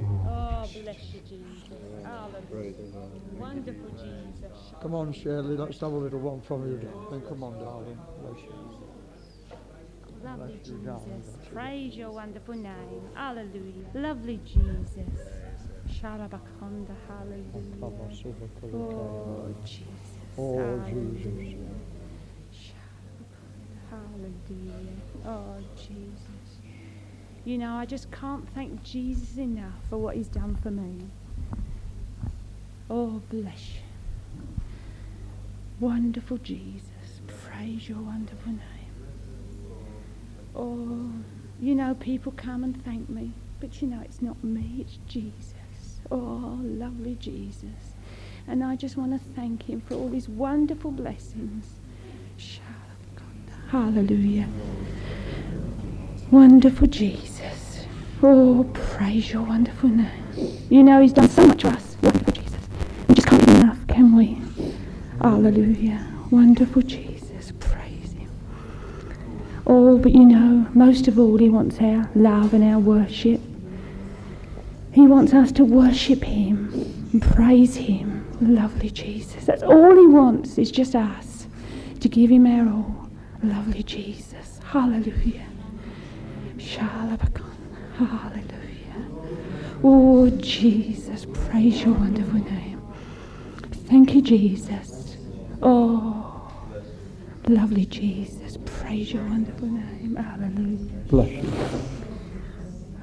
Oh, 0.00 0.68
bless 0.82 1.12
you, 1.12 1.20
Jesus. 1.28 1.78
Hallelujah. 2.04 2.74
Wonderful 3.36 3.90
Jesus. 3.90 4.72
Come 4.80 4.94
on, 4.94 5.12
Shirley, 5.12 5.56
let's 5.56 5.80
have 5.80 5.92
a 5.92 5.96
little 5.96 6.20
one 6.20 6.40
from 6.40 6.68
you. 6.70 6.78
Then 7.10 7.20
come 7.22 7.42
on, 7.42 7.58
darling. 7.58 7.98
Bless 8.20 8.44
you. 8.44 8.52
Lovely 10.24 10.60
darling. 10.84 11.22
Jesus. 11.22 11.36
Praise 11.52 11.96
your 11.96 12.10
wonderful 12.12 12.54
name. 12.54 13.02
Hallelujah. 13.14 13.86
Lovely 13.94 14.40
Jesus. 14.44 15.10
Sharabakonda. 15.88 16.94
Hallelujah. 17.08 17.72
Oh, 18.74 19.54
Jesus. 19.64 20.01
Oh, 20.38 20.82
Jesus. 20.88 21.54
Hallelujah. 23.90 24.96
Oh, 25.26 25.56
Jesus. 25.76 26.60
You 27.44 27.58
know, 27.58 27.74
I 27.74 27.84
just 27.84 28.10
can't 28.10 28.48
thank 28.54 28.82
Jesus 28.82 29.36
enough 29.36 29.74
for 29.90 29.98
what 29.98 30.16
he's 30.16 30.28
done 30.28 30.56
for 30.62 30.70
me. 30.70 31.10
Oh, 32.88 33.20
bless 33.30 33.74
you. 33.74 33.80
Wonderful 35.80 36.38
Jesus. 36.38 37.20
Praise 37.26 37.88
your 37.88 37.98
wonderful 37.98 38.52
name. 38.52 38.62
Oh, 40.54 41.10
you 41.60 41.74
know, 41.74 41.94
people 41.94 42.32
come 42.32 42.64
and 42.64 42.82
thank 42.84 43.08
me, 43.08 43.32
but 43.60 43.82
you 43.82 43.88
know, 43.88 44.00
it's 44.02 44.22
not 44.22 44.42
me, 44.42 44.76
it's 44.80 44.98
Jesus. 45.06 46.00
Oh, 46.10 46.58
lovely 46.62 47.16
Jesus. 47.16 47.91
And 48.46 48.62
I 48.62 48.76
just 48.76 48.96
want 48.96 49.12
to 49.12 49.18
thank 49.34 49.68
him 49.68 49.80
for 49.80 49.94
all 49.94 50.08
his 50.08 50.28
wonderful 50.28 50.90
blessings. 50.90 51.66
Hallelujah. 53.72 54.46
Wonderful 56.30 56.88
Jesus. 56.88 57.86
Oh, 58.22 58.70
praise 58.74 59.32
your 59.32 59.40
wonderful 59.40 59.88
name. 59.88 60.58
You 60.68 60.82
know, 60.82 61.00
He's 61.00 61.14
done 61.14 61.30
so 61.30 61.46
much 61.46 61.62
for 61.62 61.68
us. 61.68 61.96
Wonderful 62.02 62.34
Jesus. 62.34 62.60
We 63.08 63.14
just 63.14 63.28
can't 63.28 63.46
get 63.46 63.56
enough, 63.60 63.78
can 63.88 64.14
we? 64.14 64.42
Hallelujah. 65.22 66.06
Wonderful 66.30 66.82
Jesus. 66.82 67.54
Praise 67.60 68.12
Him. 68.12 68.30
Oh, 69.66 69.96
but 69.96 70.12
you 70.12 70.26
know, 70.26 70.68
most 70.74 71.08
of 71.08 71.18
all, 71.18 71.38
He 71.38 71.48
wants 71.48 71.80
our 71.80 72.10
love 72.14 72.52
and 72.52 72.62
our 72.62 72.78
worship. 72.78 73.40
He 74.92 75.06
wants 75.06 75.32
us 75.32 75.50
to 75.52 75.64
worship 75.64 76.24
Him 76.24 76.68
and 77.14 77.22
praise 77.22 77.76
Him. 77.76 78.21
Lovely 78.42 78.90
Jesus. 78.90 79.44
That's 79.44 79.62
all 79.62 79.94
He 79.94 80.06
wants, 80.08 80.58
is 80.58 80.72
just 80.72 80.96
us 80.96 81.46
to 82.00 82.08
give 82.08 82.28
Him 82.28 82.44
our 82.46 82.68
all. 82.68 83.08
Lovely 83.44 83.84
Jesus. 83.84 84.58
Hallelujah. 84.64 85.46
Shalabakon. 86.56 87.54
Hallelujah. 87.96 89.06
Oh, 89.84 90.28
Jesus. 90.40 91.24
Praise 91.46 91.82
your 91.84 91.94
wonderful 91.94 92.40
name. 92.40 92.82
Thank 93.86 94.14
you, 94.14 94.22
Jesus. 94.22 95.16
Oh, 95.62 96.50
lovely 97.46 97.86
Jesus. 97.86 98.58
Praise 98.64 99.12
your 99.12 99.22
wonderful 99.24 99.68
name. 99.68 100.16
Hallelujah. 100.16 101.02
Bless 101.08 101.30
you. 101.30 101.52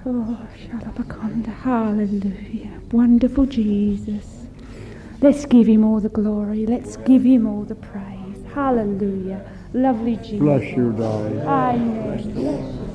Oh, 0.06 0.38
Shalabakonda. 0.66 1.54
Hallelujah. 1.56 2.82
Wonderful 2.92 3.46
Jesus. 3.46 4.39
Let's 5.22 5.46
give 5.46 5.68
him 5.68 5.84
all 5.84 6.00
the 6.00 6.08
glory. 6.08 6.66
Let's 6.66 6.96
give 6.96 7.26
him 7.26 7.46
all 7.46 7.64
the 7.64 7.76
praise. 7.76 8.38
Hallelujah. 8.54 9.46
Lovely 9.74 10.16
Jesus. 10.16 10.40
Bless 10.40 10.64
you, 10.76 10.94
darling. 10.94 11.42
Amen. 11.42 12.86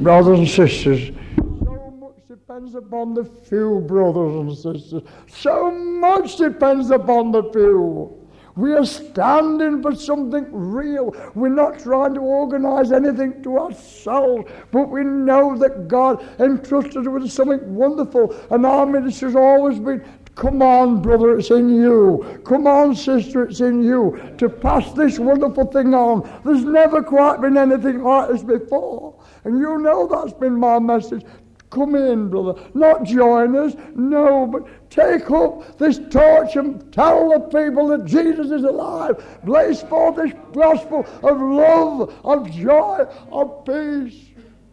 Brothers 0.00 0.38
and 0.38 0.48
sisters, 0.48 1.10
so 1.36 1.92
much 1.98 2.14
depends 2.28 2.76
upon 2.76 3.14
the 3.14 3.24
few, 3.24 3.80
brothers 3.80 4.36
and 4.36 4.56
sisters. 4.56 5.02
So 5.26 5.72
much 5.72 6.36
depends 6.36 6.90
upon 6.90 7.32
the 7.32 7.42
few. 7.52 8.16
We 8.56 8.72
are 8.74 8.84
standing 8.84 9.80
for 9.80 9.94
something 9.94 10.46
real. 10.52 11.14
We're 11.34 11.48
not 11.48 11.78
trying 11.78 12.14
to 12.14 12.20
organize 12.20 12.92
anything 12.92 13.42
to 13.42 13.58
ourselves, 13.58 14.50
but 14.70 14.90
we 14.90 15.04
know 15.04 15.56
that 15.58 15.88
God 15.88 16.22
entrusted 16.40 16.98
us 16.98 17.08
with 17.08 17.30
something 17.30 17.74
wonderful. 17.74 18.34
And 18.50 18.66
our 18.66 18.86
minister's 18.86 19.36
always 19.36 19.78
been 19.78 20.04
Come 20.40 20.62
on, 20.62 21.02
brother, 21.02 21.38
it's 21.38 21.50
in 21.50 21.68
you. 21.68 22.40
Come 22.46 22.66
on, 22.66 22.96
sister, 22.96 23.44
it's 23.44 23.60
in 23.60 23.82
you 23.82 24.18
to 24.38 24.48
pass 24.48 24.90
this 24.94 25.18
wonderful 25.18 25.66
thing 25.66 25.92
on. 25.92 26.22
There's 26.46 26.64
never 26.64 27.02
quite 27.02 27.42
been 27.42 27.58
anything 27.58 28.02
like 28.02 28.30
this 28.30 28.42
before. 28.42 29.22
And 29.44 29.58
you 29.58 29.76
know 29.76 30.08
that's 30.08 30.32
been 30.32 30.54
my 30.54 30.78
message. 30.78 31.26
Come 31.68 31.94
in, 31.94 32.30
brother. 32.30 32.58
Not 32.72 33.04
join 33.04 33.54
us, 33.54 33.74
no, 33.94 34.46
but 34.46 34.66
take 34.88 35.30
up 35.30 35.76
this 35.76 36.00
torch 36.08 36.56
and 36.56 36.90
tell 36.90 37.28
the 37.28 37.40
people 37.40 37.88
that 37.88 38.06
Jesus 38.06 38.50
is 38.50 38.64
alive. 38.64 39.22
Blaze 39.44 39.82
forth 39.82 40.16
this 40.16 40.32
gospel 40.54 41.06
of 41.22 41.38
love, 41.38 42.14
of 42.24 42.50
joy, 42.50 43.06
of 43.30 43.66
peace. 43.66 44.29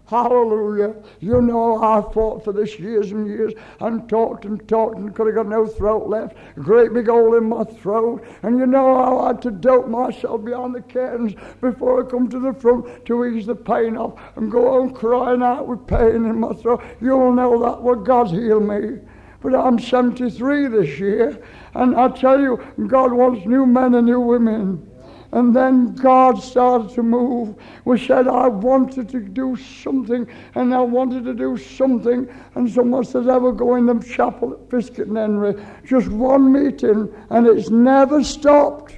Hallelujah. 0.07 0.95
You 1.19 1.41
know, 1.41 1.83
I 1.83 2.01
fought 2.13 2.45
for 2.45 2.53
this 2.53 2.79
years 2.79 3.11
and 3.11 3.27
years 3.27 3.53
and 3.81 4.07
talked 4.07 4.45
and 4.45 4.65
talked 4.65 4.97
and 4.97 5.13
could 5.13 5.27
have 5.27 5.35
got 5.35 5.47
no 5.47 5.67
throat 5.67 6.07
left. 6.07 6.37
A 6.55 6.61
great 6.61 6.93
big 6.93 7.07
hole 7.07 7.35
in 7.35 7.49
my 7.49 7.65
throat. 7.65 8.25
And 8.41 8.57
you 8.57 8.65
know, 8.65 8.95
I 8.95 9.27
had 9.27 9.41
to 9.41 9.51
dope 9.51 9.89
myself 9.89 10.45
behind 10.45 10.75
the 10.75 10.81
curtains 10.81 11.35
before 11.59 12.05
I 12.05 12.09
come 12.09 12.29
to 12.29 12.39
the 12.39 12.53
front 12.53 13.05
to 13.05 13.25
ease 13.25 13.47
the 13.47 13.55
pain 13.55 13.97
off 13.97 14.17
and 14.37 14.49
go 14.49 14.81
on 14.81 14.93
crying 14.93 15.43
out 15.43 15.67
with 15.67 15.85
pain 15.87 16.25
in 16.25 16.39
my 16.39 16.53
throat. 16.53 16.81
You'll 17.01 17.33
know 17.33 17.61
that 17.63 17.83
when 17.83 18.05
God 18.05 18.27
healed 18.27 18.63
me. 18.63 18.99
But 19.41 19.55
I'm 19.55 19.77
73 19.77 20.67
this 20.67 20.99
year, 20.99 21.37
and 21.73 21.95
I 21.95 22.07
tell 22.07 22.39
you, 22.39 22.57
God 22.87 23.11
wants 23.11 23.45
new 23.45 23.65
men 23.65 23.93
and 23.93 24.07
new 24.07 24.21
women. 24.21 24.89
And 25.37 25.55
then 25.55 25.93
God 25.93 26.41
started 26.41 26.89
to 26.95 27.03
move. 27.03 27.53
We 27.85 28.03
said, 28.03 28.27
I 28.27 28.47
wanted 28.47 29.07
to 29.09 29.19
do 29.19 29.55
something, 29.55 30.27
and 30.55 30.73
I 30.73 30.81
wanted 30.81 31.25
to 31.25 31.35
do 31.35 31.57
something. 31.57 32.27
And 32.55 32.67
someone 32.67 33.05
says, 33.05 33.27
ever 33.27 33.51
go 33.51 33.75
in 33.75 33.85
the 33.85 33.99
chapel 33.99 34.53
at 34.53 34.67
Fiskerton 34.67 35.15
Henry? 35.15 35.53
Just 35.85 36.07
one 36.07 36.51
meeting, 36.51 37.13
and 37.29 37.45
it's 37.45 37.69
never 37.69 38.23
stopped. 38.23 38.95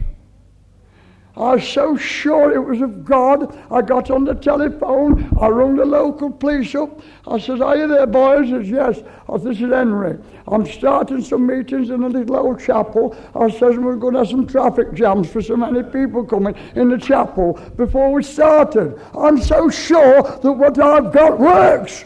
I 1.40 1.56
was 1.56 1.66
so 1.66 1.96
sure 1.96 2.52
it 2.52 2.60
was 2.60 2.82
of 2.82 3.06
God. 3.06 3.58
I 3.72 3.82
got 3.82 4.12
on 4.12 4.26
the 4.26 4.34
telephone. 4.34 5.30
I 5.40 5.48
rung 5.48 5.78
the 5.78 5.86
local 5.86 6.30
police 6.30 6.76
up. 6.76 7.00
I 7.26 7.40
said, 7.40 7.62
Are 7.62 7.78
you 7.78 7.88
there, 7.88 8.06
boys? 8.06 8.50
Says, 8.50 8.70
Yes. 8.70 9.00
I 9.30 9.38
said, 9.38 9.44
This 9.46 9.62
is 9.62 9.72
Henry. 9.72 10.20
I'm 10.50 10.66
starting 10.66 11.24
some 11.24 11.48
meetings 11.48 11.92
in 11.92 12.04
a 12.04 12.10
little 12.10 12.36
old 12.36 12.60
chapel. 12.60 13.16
I 13.34 13.50
says, 13.52 13.78
We're 13.78 13.96
going 13.96 14.16
to 14.16 14.20
have 14.20 14.28
some 14.28 14.48
traffic 14.48 14.94
jams 14.94 15.32
for 15.32 15.42
so 15.42 15.56
many 15.56 15.82
people 15.82 16.26
coming 16.26 16.56
in 16.76 16.90
the 16.90 16.98
chapel 16.98 17.54
before 17.78 18.12
we 18.12 18.22
started. 18.22 19.00
I'm 19.18 19.42
so 19.42 19.70
sure 19.70 20.22
that 20.24 20.52
what 20.52 20.78
I've 20.78 21.14
got 21.14 21.40
works. 21.40 22.04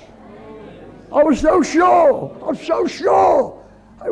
I 1.12 1.24
was 1.24 1.40
so 1.40 1.64
sure. 1.64 2.38
I'm 2.48 2.56
so 2.56 2.86
sure. 2.86 3.60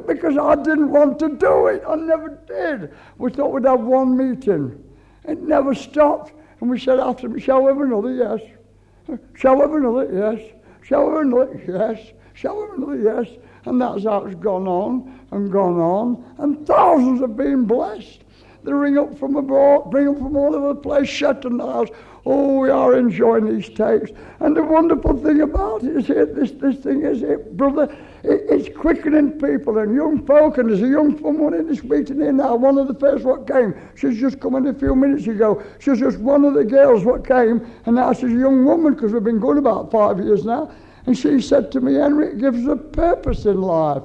Because 0.07 0.35
I 0.35 0.55
didn't 0.55 0.89
want 0.89 1.19
to 1.19 1.29
do 1.29 1.67
it. 1.67 1.83
I 1.87 1.93
never 1.93 2.39
did. 2.47 2.91
We 3.19 3.29
thought 3.29 3.51
we'd 3.51 3.65
have 3.65 3.81
one 3.81 4.17
meeting. 4.17 4.83
It 5.25 5.41
never 5.41 5.73
stopped. 5.73 6.33
And 6.59 6.69
we 6.69 6.79
said 6.79 6.99
after 6.99 7.27
him, 7.27 7.39
shall 7.39 7.61
we 7.61 7.67
have 7.67 7.81
another? 7.81 8.13
Yes. 8.13 9.19
Shall 9.35 9.55
we 9.55 9.61
have 9.61 9.73
another? 9.73 10.09
Yes. 10.11 10.51
Shall 10.83 11.07
we 11.07 11.13
have 11.13 11.25
another? 11.25 11.61
Yes. 11.67 12.13
Shall 12.33 12.55
we 12.55 12.61
have 12.67 12.77
another? 12.77 12.97
Yes. 13.01 13.37
And 13.65 13.81
that's 13.81 14.03
how 14.03 14.25
it's 14.25 14.35
gone 14.35 14.67
on 14.67 15.19
and 15.31 15.51
gone 15.51 15.79
on. 15.79 16.35
And 16.37 16.65
thousands 16.65 17.21
have 17.21 17.35
been 17.35 17.65
blessed. 17.65 18.23
They 18.63 18.73
ring 18.73 18.97
up 18.97 19.17
from 19.17 19.35
abroad, 19.35 19.89
bring 19.89 20.07
up 20.07 20.17
from 20.17 20.35
all 20.35 20.55
over 20.55 20.69
the 20.69 20.75
place, 20.75 21.09
Shetland 21.09 21.61
Isles. 21.61 21.89
Oh, 22.25 22.59
we 22.59 22.69
are 22.69 22.95
enjoying 22.95 23.45
these 23.45 23.69
tapes. 23.69 24.11
And 24.39 24.55
the 24.55 24.63
wonderful 24.63 25.17
thing 25.17 25.41
about 25.41 25.83
it 25.83 25.95
is 25.97 26.09
it, 26.11 26.35
this, 26.35 26.51
this 26.51 26.77
thing 26.77 27.01
is 27.01 27.23
it, 27.23 27.57
brother, 27.57 27.95
it's 28.23 28.69
quickening 28.77 29.39
people 29.39 29.77
and 29.79 29.95
young 29.95 30.25
folk. 30.25 30.57
And 30.57 30.69
there's 30.69 30.81
a 30.81 30.87
young 30.87 31.19
woman 31.21 31.53
in 31.53 31.67
this 31.67 31.83
meeting 31.83 32.19
here 32.19 32.31
now, 32.31 32.55
one 32.55 32.77
of 32.77 32.87
the 32.87 32.93
first 32.93 33.23
what 33.23 33.47
came. 33.47 33.73
She's 33.95 34.19
just 34.19 34.39
come 34.39 34.55
in 34.55 34.67
a 34.67 34.73
few 34.73 34.95
minutes 34.95 35.27
ago. 35.27 35.63
She's 35.79 35.99
just 35.99 36.19
one 36.19 36.45
of 36.45 36.53
the 36.53 36.63
girls 36.63 37.03
what 37.03 37.27
came. 37.27 37.65
And 37.85 37.95
now 37.95 38.13
she's 38.13 38.31
a 38.31 38.39
young 38.39 38.63
woman 38.65 38.93
because 38.93 39.11
we've 39.13 39.23
been 39.23 39.39
going 39.39 39.57
about 39.57 39.91
five 39.91 40.19
years 40.19 40.45
now. 40.45 40.71
And 41.05 41.17
she 41.17 41.41
said 41.41 41.71
to 41.71 41.81
me, 41.81 41.95
Henry, 41.95 42.27
it 42.27 42.37
gives 42.37 42.67
a 42.67 42.75
purpose 42.75 43.45
in 43.45 43.59
life. 43.59 44.03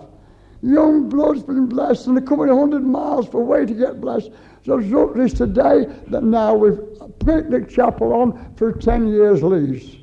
Young 0.62 1.08
blood's 1.08 1.42
been 1.42 1.66
blessed, 1.66 2.06
and 2.06 2.16
they're 2.16 2.24
coming 2.24 2.48
100 2.48 2.82
miles 2.82 3.28
for 3.28 3.42
a 3.42 3.44
way 3.44 3.66
to 3.66 3.74
get 3.74 4.00
blessed. 4.00 4.30
So 4.64 4.78
it's 4.78 4.92
up 4.94 5.14
this 5.14 5.34
today 5.34 5.84
that 6.08 6.24
now 6.24 6.54
we've 6.54 6.80
put 7.18 7.50
the 7.50 7.64
chapel 7.68 8.14
on 8.14 8.54
for 8.56 8.72
10 8.72 9.08
years 9.08 9.42
lease. 9.42 9.96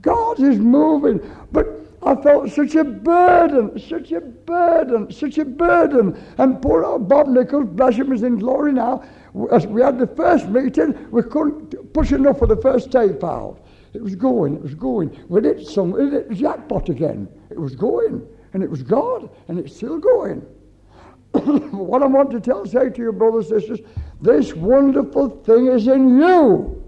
God 0.00 0.40
is 0.40 0.58
moving, 0.58 1.20
but 1.52 1.83
I 2.04 2.14
felt 2.16 2.50
such 2.50 2.74
a 2.74 2.84
burden, 2.84 3.78
such 3.78 4.12
a 4.12 4.20
burden, 4.20 5.10
such 5.10 5.38
a 5.38 5.44
burden. 5.44 6.22
And 6.36 6.60
poor 6.60 6.84
old 6.84 7.08
Bob 7.08 7.28
Nichols, 7.28 7.68
bless 7.70 7.96
him, 7.96 8.12
is 8.12 8.22
in 8.22 8.38
glory 8.38 8.72
now. 8.72 9.02
As 9.50 9.66
we 9.66 9.80
had 9.80 9.98
the 9.98 10.06
first 10.06 10.48
meeting, 10.48 11.10
we 11.10 11.22
couldn't 11.22 11.92
push 11.94 12.12
enough 12.12 12.38
for 12.38 12.46
the 12.46 12.56
first 12.56 12.92
tape 12.92 13.24
out. 13.24 13.60
It 13.94 14.02
was 14.02 14.14
going, 14.14 14.54
it 14.54 14.62
was 14.62 14.74
going. 14.74 15.18
We 15.28 15.40
did 15.40 15.66
some, 15.66 15.92
we 15.92 16.10
did 16.10 16.30
jackpot 16.34 16.88
again. 16.90 17.28
It 17.50 17.58
was 17.58 17.74
going, 17.74 18.26
and 18.52 18.62
it 18.62 18.68
was 18.68 18.82
God, 18.82 19.30
and 19.48 19.58
it's 19.58 19.74
still 19.74 19.98
going. 19.98 20.40
what 21.32 22.02
I 22.02 22.06
want 22.06 22.30
to 22.32 22.40
tell, 22.40 22.66
say 22.66 22.90
to 22.90 23.02
you, 23.02 23.12
brothers 23.12 23.50
and 23.50 23.60
sisters, 23.60 23.80
this 24.20 24.54
wonderful 24.54 25.30
thing 25.42 25.68
is 25.68 25.86
in 25.86 26.18
you. 26.18 26.80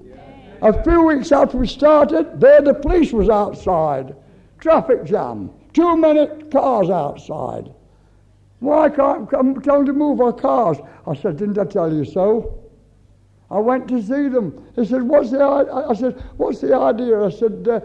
A 0.63 0.83
few 0.83 1.03
weeks 1.03 1.33
after 1.33 1.57
we 1.57 1.67
started, 1.67 2.41
there 2.41 2.61
the 2.61 2.75
police 2.75 3.13
was 3.13 3.29
outside. 3.29 4.15
Traffic 4.61 5.05
jam. 5.05 5.51
Too 5.73 5.97
many 5.97 6.27
cars 6.51 6.90
outside. 6.90 7.73
Why 8.61 8.88
can't 8.88 9.29
tell 9.31 9.79
them 9.79 9.87
to 9.87 9.92
move 9.92 10.21
our 10.21 10.33
cars? 10.33 10.79
I 11.07 11.14
said, 11.14 11.37
didn't 11.37 11.59
I 11.59 11.64
tell 11.64 11.92
you 11.92 12.05
so? 12.05 12.62
I 13.51 13.59
went 13.59 13.87
to 13.88 14.03
see 14.03 14.29
them. 14.29 14.66
He 14.75 14.85
said, 14.85 15.03
what's 15.03 15.31
the 15.31 15.40
I 15.40 15.95
said, 15.95 16.23
what's 16.37 16.61
the 16.61 16.75
idea? 16.75 17.23
I 17.23 17.31
said, 17.31 17.69
uh, 17.69 17.81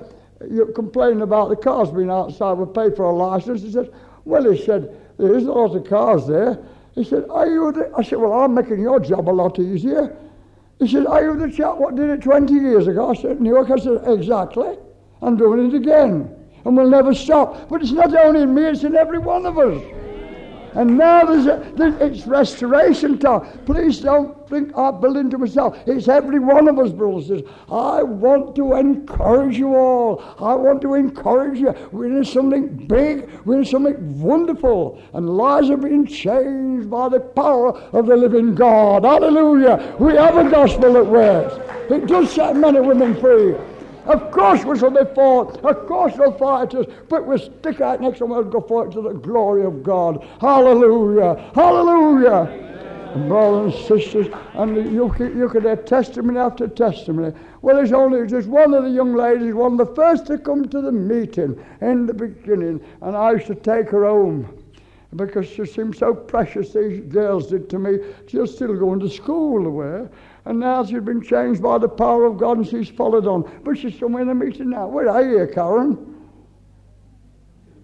you're 0.50 0.72
complaining 0.72 1.22
about 1.22 1.50
the 1.50 1.56
cars 1.56 1.92
being 1.92 2.10
outside. 2.10 2.54
We 2.54 2.66
pay 2.66 2.96
for 2.96 3.06
a 3.06 3.14
license. 3.16 3.62
He 3.62 3.72
said, 3.72 3.92
well, 4.26 4.52
he 4.52 4.64
said, 4.66 4.98
there 5.18 5.36
is 5.36 5.44
a 5.44 5.52
lot 5.52 5.76
of 5.76 5.88
cars 5.88 6.26
there. 6.26 6.58
He 6.96 7.04
said, 7.04 7.26
are 7.30 7.48
you 7.48 7.72
the... 7.72 7.92
I 7.96 8.02
said, 8.02 8.20
well, 8.20 8.34
I'm 8.34 8.54
making 8.54 8.80
your 8.80 9.00
job 9.00 9.30
a 9.30 9.32
lot 9.32 9.60
easier. 9.60 10.16
He 10.80 10.88
said, 10.88 11.06
are 11.06 11.24
you 11.24 11.36
the 11.38 11.52
chap 11.52 11.78
what 11.78 11.96
did 11.96 12.10
it 12.10 12.22
20 12.22 12.54
years 12.54 12.88
ago? 12.88 13.12
I 13.12 13.14
said, 13.14 13.40
New 13.40 13.52
York. 13.52 13.70
I 13.70 13.78
said, 13.78 14.02
exactly. 14.08 14.78
I'm 15.22 15.38
doing 15.38 15.68
it 15.68 15.76
again. 15.76 16.36
And 16.66 16.78
we'll 16.78 16.90
never 16.90 17.14
stop. 17.14 17.70
But 17.70 17.82
it's 17.82 17.92
not 17.92 18.14
only 18.16 18.42
in 18.42 18.54
me, 18.54 18.64
it's 18.64 18.84
in 18.84 18.96
every 18.96 19.20
one 19.20 19.46
of 19.46 19.58
us. 19.58 19.82
And 20.74 20.98
now 20.98 21.26
there's 21.26 21.48
a, 21.48 21.70
there's, 21.76 21.96
it's 21.96 22.28
restoration 22.28 23.18
time. 23.18 23.42
Please 23.66 24.00
don't 24.00 24.48
think 24.50 24.72
I'm 24.78 25.02
building 25.02 25.30
to 25.32 25.38
myself. 25.38 25.78
It's 25.86 26.08
every 26.08 26.40
one 26.40 26.70
of 26.70 26.80
us, 26.80 26.92
brothers. 26.92 27.42
I 27.70 28.04
want 28.04 28.56
to 28.56 28.76
encourage 28.76 29.58
you 29.58 29.76
all. 29.76 30.24
I 30.40 30.56
want 30.56 30.82
to 30.84 30.94
encourage 30.94 31.60
you. 31.60 31.74
We're 31.92 32.18
in 32.18 32.24
something 32.24 32.68
big. 32.88 33.30
We're 33.44 33.60
in 33.60 33.66
something 33.66 34.22
wonderful. 34.22 35.02
And 35.14 35.30
lives 35.30 35.70
are 35.70 35.78
being 35.78 36.06
changed 36.06 36.90
by 36.90 37.10
the 37.10 37.20
power 37.20 37.78
of 37.78 38.06
the 38.06 38.16
living 38.16 38.56
God. 38.56 39.04
Hallelujah. 39.04 39.96
We 40.00 40.16
have 40.16 40.38
a 40.38 40.50
gospel 40.50 40.94
that 40.94 41.06
works. 41.06 41.56
It 41.92 42.08
does 42.08 42.32
set 42.32 42.56
men 42.56 42.78
and 42.78 42.88
women 42.88 43.20
free. 43.20 43.56
Of 44.06 44.32
course 44.32 44.66
we 44.66 44.78
shall 44.78 44.92
be 44.92 45.14
fought. 45.14 45.64
Of 45.64 45.86
course 45.88 46.16
they'll 46.16 46.38
fight 46.38 46.74
us. 46.76 46.86
But 47.10 47.28
we'll 47.28 47.38
stick 47.38 47.82
out 47.82 48.02
next 48.02 48.20
time 48.20 48.30
we'll 48.30 48.44
go 48.44 48.62
forward 48.62 48.92
to 48.94 49.02
the 49.02 49.14
glory 49.14 49.64
of 49.64 49.84
God. 49.84 50.28
Hallelujah. 50.40 51.52
Hallelujah. 51.54 52.70
And 53.14 53.28
brothers 53.28 53.76
and 53.76 53.86
sisters, 53.86 54.28
and 54.54 54.94
you 54.94 55.10
could, 55.10 55.36
you 55.36 55.50
could 55.50 55.66
have 55.66 55.84
testimony 55.86 56.40
after 56.40 56.68
testimony. 56.68 57.34
Well, 57.62 57.76
there's 57.76 57.92
only 57.92 58.26
just 58.26 58.48
one 58.48 58.74
of 58.74 58.86
the 58.86 58.90
young 58.90 59.14
ladies, 59.14 59.54
one 59.54 59.74
of 59.74 59.90
the 59.90 59.94
first 59.96 60.28
to 60.28 60.38
come 60.38 60.68
to 60.70 60.82
the 60.82 60.94
meeting 60.94 61.62
in 61.82 62.06
the 62.06 62.14
beginning, 62.14 62.80
and 63.02 63.18
I 63.18 63.34
used 63.34 63.48
to 63.48 63.56
take 63.56 63.90
her 63.90 64.08
home 64.08 64.62
because 65.16 65.48
she 65.48 65.66
seemed 65.66 65.96
so 65.98 66.14
precious, 66.14 66.74
these 66.74 67.02
girls 67.02 67.48
did 67.48 67.70
to 67.70 67.80
me. 67.80 68.00
She's 68.28 68.56
still 68.56 68.76
going 68.78 69.00
to 69.02 69.10
school 69.10 69.68
away. 69.68 70.08
And 70.46 70.60
now 70.60 70.84
she's 70.84 71.02
been 71.02 71.22
changed 71.22 71.62
by 71.62 71.78
the 71.78 71.88
power 71.88 72.26
of 72.26 72.38
God 72.38 72.58
and 72.58 72.68
she's 72.68 72.90
followed 72.90 73.28
on. 73.28 73.62
But 73.64 73.78
she's 73.78 73.98
somewhere 74.00 74.24
in 74.24 74.28
the 74.28 74.36
meeting 74.36 74.72
now. 74.72 74.88
Where 74.88 75.10
are 75.10 75.24
you, 75.24 75.48
Karen? 75.54 76.12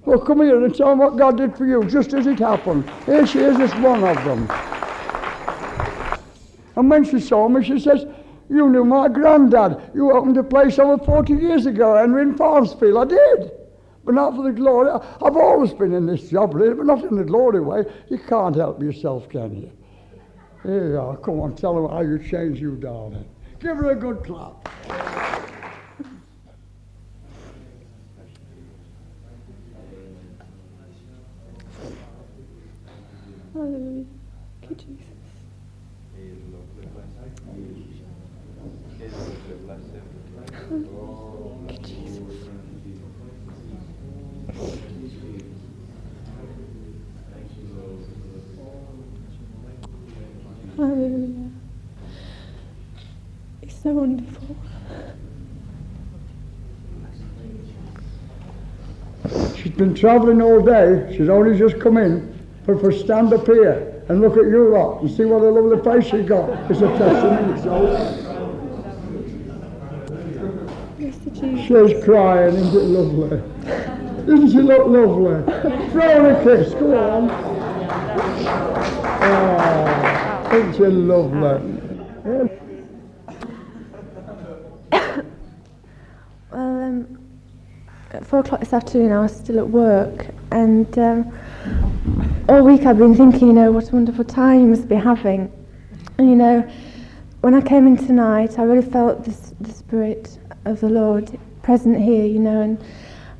Well, 0.05 0.19
come 0.19 0.41
here 0.41 0.63
and 0.63 0.73
tell 0.73 0.89
them 0.89 0.99
what 0.99 1.17
God 1.17 1.37
did 1.37 1.55
for 1.57 1.65
you, 1.65 1.83
just 1.83 2.13
as 2.13 2.27
it 2.27 2.39
happened. 2.39 2.89
Here 3.05 3.27
she 3.27 3.39
is, 3.39 3.57
just 3.57 3.77
one 3.79 4.03
of 4.03 4.15
them. 4.23 4.49
And 6.77 6.89
when 6.89 7.03
she 7.03 7.19
saw 7.19 7.49
me, 7.49 7.63
she 7.63 7.79
says, 7.79 8.05
You 8.49 8.69
knew 8.69 8.85
my 8.85 9.09
granddad. 9.09 9.91
You 9.93 10.13
opened 10.13 10.37
a 10.37 10.43
place 10.43 10.79
over 10.79 11.03
40 11.03 11.33
years 11.33 11.65
ago, 11.65 11.97
and 11.97 12.17
in 12.17 12.37
Farnsfield. 12.37 12.97
I 12.97 13.05
did. 13.05 13.51
But 14.05 14.15
not 14.15 14.35
for 14.35 14.43
the 14.43 14.53
glory. 14.53 14.89
I've 14.89 15.35
always 15.35 15.73
been 15.73 15.93
in 15.93 16.05
this 16.05 16.29
job, 16.29 16.53
really, 16.55 16.75
but 16.75 16.85
not 16.85 17.03
in 17.03 17.17
the 17.17 17.25
glory 17.25 17.59
way. 17.59 17.83
You 18.09 18.17
can't 18.17 18.55
help 18.55 18.81
yourself, 18.81 19.27
can 19.27 19.61
you? 19.61 19.71
Here 20.67 20.89
you 20.89 20.99
uh, 20.99 21.05
are. 21.05 21.17
Come 21.17 21.39
on, 21.39 21.55
tell 21.55 21.75
them 21.75 21.89
how 21.89 22.01
you 22.01 22.19
changed 22.19 22.59
you, 22.59 22.75
darling. 22.75 23.23
Give 23.61 23.77
her 23.77 23.91
a 23.91 23.95
good 23.95 24.21
clap. 24.21 24.67
Hallelujah. 33.53 34.05
Thank 34.59 34.69
you, 34.69 34.75
Jesus. 34.75 35.06
Hallelujah. 50.77 51.49
It's 53.63 53.81
so 53.81 53.89
wonderful. 53.89 54.55
She's 59.55 59.71
been 59.73 59.95
travelling 59.95 60.39
all 60.39 60.61
day. 60.61 61.15
She's 61.17 61.29
only 61.29 61.57
just 61.57 61.79
come 61.79 61.97
in. 61.97 62.31
But 62.67 62.79
for 62.79 62.91
stand 62.91 63.33
up 63.33 63.47
here 63.47 64.03
and 64.07 64.21
look 64.21 64.37
at 64.37 64.43
you 64.43 64.69
lot 64.69 65.01
and 65.01 65.09
see 65.09 65.25
what 65.25 65.41
a 65.41 65.49
lovely 65.49 65.83
face 65.83 66.11
she's 66.11 66.27
got. 66.27 66.47
It's 66.69 66.81
a 66.81 66.87
testimony. 66.97 67.61
So 67.61 67.87
Bless 70.99 71.15
you, 71.25 71.31
Jesus. 71.31 71.93
she's 71.95 72.03
crying, 72.05 72.55
isn't 72.55 72.75
it 72.75 72.85
lovely? 72.85 73.41
Doesn't 74.27 74.51
she 74.51 74.61
look 74.61 74.87
lovely? 74.87 75.43
Throw 75.91 76.01
her 76.01 76.29
a 76.31 76.43
kiss, 76.43 76.73
go 76.75 76.97
on. 76.97 77.31
Oh, 79.19 79.96
isn't 80.53 80.73
she 80.75 80.85
lovely? 80.85 81.81
Well, 82.23 82.49
um, 86.51 87.19
at 88.11 88.25
four 88.25 88.39
o'clock 88.39 88.59
this 88.61 88.73
afternoon, 88.73 89.11
I 89.11 89.19
was 89.19 89.35
still 89.35 89.59
at 89.59 89.67
work, 89.69 90.27
and 90.51 90.97
um, 90.97 91.31
all 92.49 92.63
week 92.63 92.85
I've 92.85 92.97
been 92.97 93.15
thinking, 93.15 93.47
you 93.47 93.53
know, 93.53 93.71
what 93.71 93.89
a 93.91 93.93
wonderful 93.95 94.23
time 94.23 94.61
you 94.61 94.67
must 94.67 94.87
be 94.87 94.95
having. 94.95 95.51
And 96.17 96.29
you 96.29 96.35
know, 96.35 96.61
when 97.41 97.53
I 97.53 97.61
came 97.61 97.85
in 97.87 97.97
tonight, 97.97 98.57
I 98.57 98.63
really 98.63 98.87
felt 98.87 99.23
the, 99.25 99.31
s- 99.31 99.53
the 99.59 99.71
Spirit 99.71 100.37
of 100.65 100.79
the 100.79 100.89
Lord 100.89 101.37
present 101.63 101.99
here, 102.01 102.25
you 102.25 102.39
know, 102.39 102.61
and, 102.61 102.83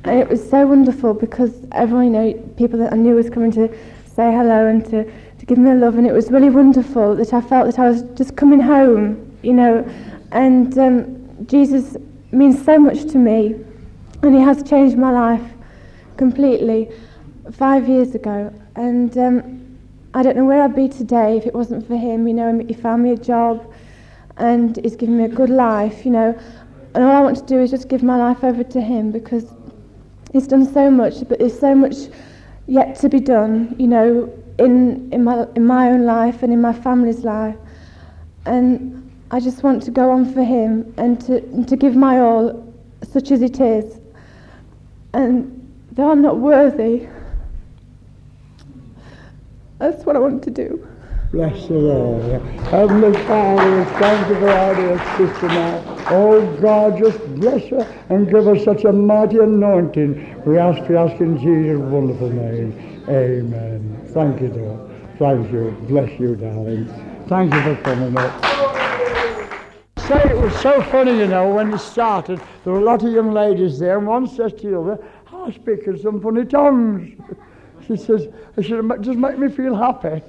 and 0.04 0.20
it 0.20 0.28
was 0.28 0.48
so 0.48 0.66
wonderful 0.66 1.14
because 1.14 1.66
everyone, 1.72 2.04
you 2.06 2.10
know, 2.12 2.32
people 2.56 2.78
that 2.80 2.92
I 2.92 2.96
knew 2.96 3.14
was 3.14 3.30
coming 3.30 3.50
to 3.52 3.68
say 4.06 4.30
hello 4.32 4.66
and 4.66 4.84
to 4.90 5.10
give 5.48 5.58
me 5.58 5.70
a 5.70 5.74
love, 5.74 5.96
and 5.96 6.06
it 6.06 6.12
was 6.12 6.30
really 6.30 6.50
wonderful 6.50 7.16
that 7.16 7.32
I 7.32 7.40
felt 7.40 7.66
that 7.66 7.78
I 7.78 7.88
was 7.88 8.02
just 8.14 8.36
coming 8.36 8.60
home, 8.60 9.36
you 9.42 9.54
know, 9.54 9.84
and 10.30 10.78
um, 10.78 11.46
Jesus 11.46 11.96
means 12.30 12.62
so 12.62 12.78
much 12.78 13.04
to 13.12 13.18
me, 13.18 13.56
and 14.22 14.34
He 14.34 14.40
has 14.40 14.62
changed 14.62 14.96
my 14.98 15.10
life 15.10 15.42
completely 16.18 16.92
five 17.52 17.88
years 17.88 18.14
ago, 18.14 18.52
and 18.76 19.16
um, 19.16 19.78
I 20.12 20.22
don't 20.22 20.36
know 20.36 20.44
where 20.44 20.62
I'd 20.62 20.76
be 20.76 20.88
today 20.88 21.38
if 21.38 21.46
it 21.46 21.54
wasn't 21.54 21.86
for 21.86 21.96
him. 21.96 22.28
You 22.28 22.34
know, 22.34 22.64
he 22.66 22.74
found 22.74 23.02
me 23.02 23.12
a 23.12 23.16
job, 23.16 23.72
and 24.36 24.76
he's 24.76 24.96
given 24.96 25.16
me 25.16 25.24
a 25.24 25.28
good 25.28 25.50
life. 25.50 26.04
You 26.04 26.10
know, 26.10 26.38
and 26.94 27.04
all 27.04 27.10
I 27.10 27.20
want 27.20 27.38
to 27.38 27.46
do 27.46 27.60
is 27.60 27.70
just 27.70 27.88
give 27.88 28.02
my 28.02 28.16
life 28.16 28.44
over 28.44 28.64
to 28.64 28.80
him 28.80 29.12
because 29.12 29.52
he's 30.32 30.46
done 30.46 30.70
so 30.70 30.90
much, 30.90 31.26
but 31.28 31.38
there's 31.38 31.58
so 31.58 31.74
much 31.74 31.96
yet 32.66 32.98
to 33.00 33.08
be 33.08 33.20
done. 33.20 33.74
You 33.78 33.86
know, 33.86 34.42
in 34.58 35.12
in 35.12 35.24
my 35.24 35.46
in 35.54 35.64
my 35.64 35.90
own 35.90 36.04
life 36.04 36.42
and 36.42 36.52
in 36.52 36.60
my 36.60 36.72
family's 36.72 37.24
life, 37.24 37.56
and 38.46 39.10
I 39.30 39.40
just 39.40 39.62
want 39.62 39.82
to 39.84 39.90
go 39.90 40.10
on 40.10 40.32
for 40.32 40.42
him 40.42 40.92
and 40.96 41.20
to 41.22 41.38
and 41.38 41.68
to 41.68 41.76
give 41.76 41.94
my 41.96 42.18
all, 42.20 42.72
such 43.02 43.30
as 43.30 43.42
it 43.42 43.60
is. 43.60 44.00
And 45.12 45.54
though 45.92 46.10
I'm 46.10 46.22
not 46.22 46.38
worthy, 46.38 47.08
that's 49.78 50.04
what 50.04 50.16
I 50.16 50.18
want 50.18 50.42
to 50.44 50.50
do. 50.50 50.86
Bless 51.30 51.68
the 51.68 51.74
Lord. 51.74 52.40
Heavenly 52.70 53.12
Father, 53.26 53.84
thank 54.00 54.28
you 54.30 54.34
for 54.36 54.48
our 54.48 54.74
dear 54.74 54.98
sister 55.18 55.48
now. 55.48 56.06
Oh 56.08 56.56
God, 56.58 56.98
just 56.98 57.18
bless 57.34 57.68
her 57.68 57.82
and 58.08 58.30
give 58.30 58.46
her 58.46 58.58
such 58.58 58.84
a 58.84 58.92
mighty 58.92 59.36
anointing. 59.38 60.42
We 60.46 60.56
ask, 60.56 60.88
we 60.88 60.96
ask 60.96 61.20
in 61.20 61.36
Jesus' 61.36 61.80
wonderful 61.80 62.30
name. 62.30 62.72
Amen. 63.10 64.00
Thank 64.14 64.40
you, 64.40 64.48
dear. 64.48 64.78
Thank 65.18 65.52
you. 65.52 65.76
Bless 65.86 66.18
you, 66.18 66.34
darling. 66.34 66.86
Thank 67.28 67.52
you 67.52 67.62
for 67.62 67.76
coming 67.82 68.16
up. 68.16 68.44
Say 69.98 70.22
it 70.30 70.38
was 70.38 70.58
so 70.60 70.80
funny, 70.84 71.18
you 71.18 71.26
know, 71.26 71.52
when 71.52 71.74
it 71.74 71.78
started. 71.78 72.40
There 72.64 72.72
were 72.72 72.78
a 72.78 72.84
lot 72.84 73.04
of 73.04 73.12
young 73.12 73.32
ladies 73.32 73.78
there, 73.78 73.98
and 73.98 74.06
one 74.06 74.26
says 74.28 74.54
to 74.54 74.70
the 74.70 74.80
other, 74.80 75.04
I 75.30 75.50
speak 75.52 75.80
in 75.88 75.98
some 76.00 76.22
funny 76.22 76.46
tongues. 76.46 77.20
She 77.86 77.96
says, 77.96 78.28
I 78.54 78.60
should 78.60 79.02
just 79.02 79.18
make 79.18 79.38
me 79.38 79.48
feel 79.48 79.74
happy. 79.74 80.20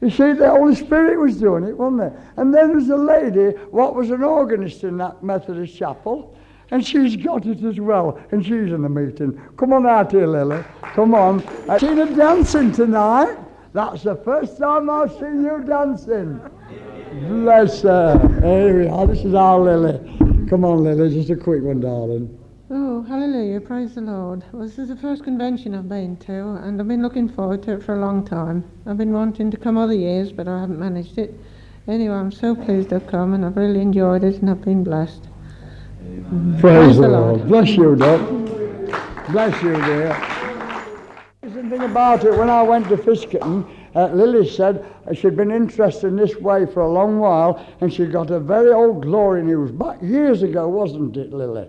You 0.00 0.08
see, 0.08 0.32
the 0.32 0.48
Holy 0.48 0.74
Spirit 0.74 1.20
was 1.20 1.36
doing 1.36 1.64
it, 1.64 1.76
wasn't 1.76 2.02
it? 2.02 2.12
And 2.36 2.54
then 2.54 2.72
there's 2.72 2.88
a 2.88 2.96
lady, 2.96 3.56
what 3.70 3.94
was 3.94 4.10
an 4.10 4.22
organist 4.22 4.82
in 4.82 4.96
that 4.96 5.22
Methodist 5.22 5.76
chapel, 5.76 6.36
and 6.70 6.86
she's 6.86 7.16
got 7.16 7.44
it 7.46 7.62
as 7.64 7.78
well, 7.78 8.18
and 8.30 8.42
she's 8.42 8.72
in 8.72 8.80
the 8.82 8.88
meeting. 8.88 9.38
Come 9.58 9.74
on 9.74 9.86
out 9.86 10.12
here, 10.12 10.26
Lily. 10.26 10.64
Come 10.94 11.14
on. 11.14 11.46
I've 11.68 11.80
seen 11.80 11.98
her 11.98 12.06
dancing 12.06 12.72
tonight. 12.72 13.36
That's 13.72 14.02
the 14.02 14.16
first 14.16 14.56
time 14.56 14.88
I've 14.88 15.12
seen 15.12 15.42
you 15.42 15.62
dancing. 15.66 16.40
Bless 17.28 17.82
her. 17.82 18.18
Here 18.42 18.82
we 18.82 18.88
are. 18.88 19.06
This 19.06 19.24
is 19.24 19.34
our 19.34 19.60
Lily. 19.60 20.16
Come 20.48 20.64
on, 20.64 20.82
Lily. 20.82 21.12
Just 21.12 21.28
a 21.30 21.36
quick 21.36 21.62
one, 21.62 21.80
darling. 21.80 22.39
Oh, 22.72 23.02
hallelujah, 23.02 23.60
praise 23.60 23.96
the 23.96 24.00
Lord. 24.00 24.44
Well, 24.52 24.62
this 24.62 24.78
is 24.78 24.90
the 24.90 24.96
first 24.96 25.24
convention 25.24 25.74
I've 25.74 25.88
been 25.88 26.16
to, 26.18 26.50
and 26.62 26.80
I've 26.80 26.86
been 26.86 27.02
looking 27.02 27.28
forward 27.28 27.64
to 27.64 27.72
it 27.72 27.82
for 27.82 27.96
a 27.96 27.98
long 27.98 28.24
time. 28.24 28.62
I've 28.86 28.96
been 28.96 29.12
wanting 29.12 29.50
to 29.50 29.56
come 29.56 29.76
other 29.76 29.92
years, 29.92 30.30
but 30.30 30.46
I 30.46 30.60
haven't 30.60 30.78
managed 30.78 31.18
it. 31.18 31.34
Anyway, 31.88 32.14
I'm 32.14 32.30
so 32.30 32.54
pleased 32.54 32.92
I've 32.92 33.08
come, 33.08 33.34
and 33.34 33.44
I've 33.44 33.56
really 33.56 33.80
enjoyed 33.80 34.22
it, 34.22 34.36
and 34.36 34.48
I've 34.48 34.62
been 34.62 34.84
blessed. 34.84 35.24
Praise 36.60 36.96
the 36.96 37.08
Lord. 37.08 37.48
Bless 37.48 37.70
you, 37.70 37.96
Doc. 37.96 38.20
Bless 39.30 39.60
you, 39.64 39.72
dear. 39.72 40.14
Something 41.52 41.82
about 41.82 42.24
it, 42.24 42.38
when 42.38 42.50
I 42.50 42.62
went 42.62 42.88
to 42.90 42.96
Fiskerton, 42.96 43.68
uh, 43.96 44.12
Lily 44.12 44.48
said 44.48 44.86
she'd 45.12 45.36
been 45.36 45.50
interested 45.50 46.06
in 46.06 46.14
this 46.14 46.36
way 46.36 46.66
for 46.66 46.82
a 46.82 46.92
long 46.92 47.18
while, 47.18 47.66
and 47.80 47.92
she 47.92 48.06
got 48.06 48.30
a 48.30 48.38
very 48.38 48.70
old 48.70 49.02
glory 49.02 49.42
news 49.42 49.72
back 49.72 50.00
years 50.00 50.44
ago, 50.44 50.68
wasn't 50.68 51.16
it, 51.16 51.32
Lily? 51.32 51.66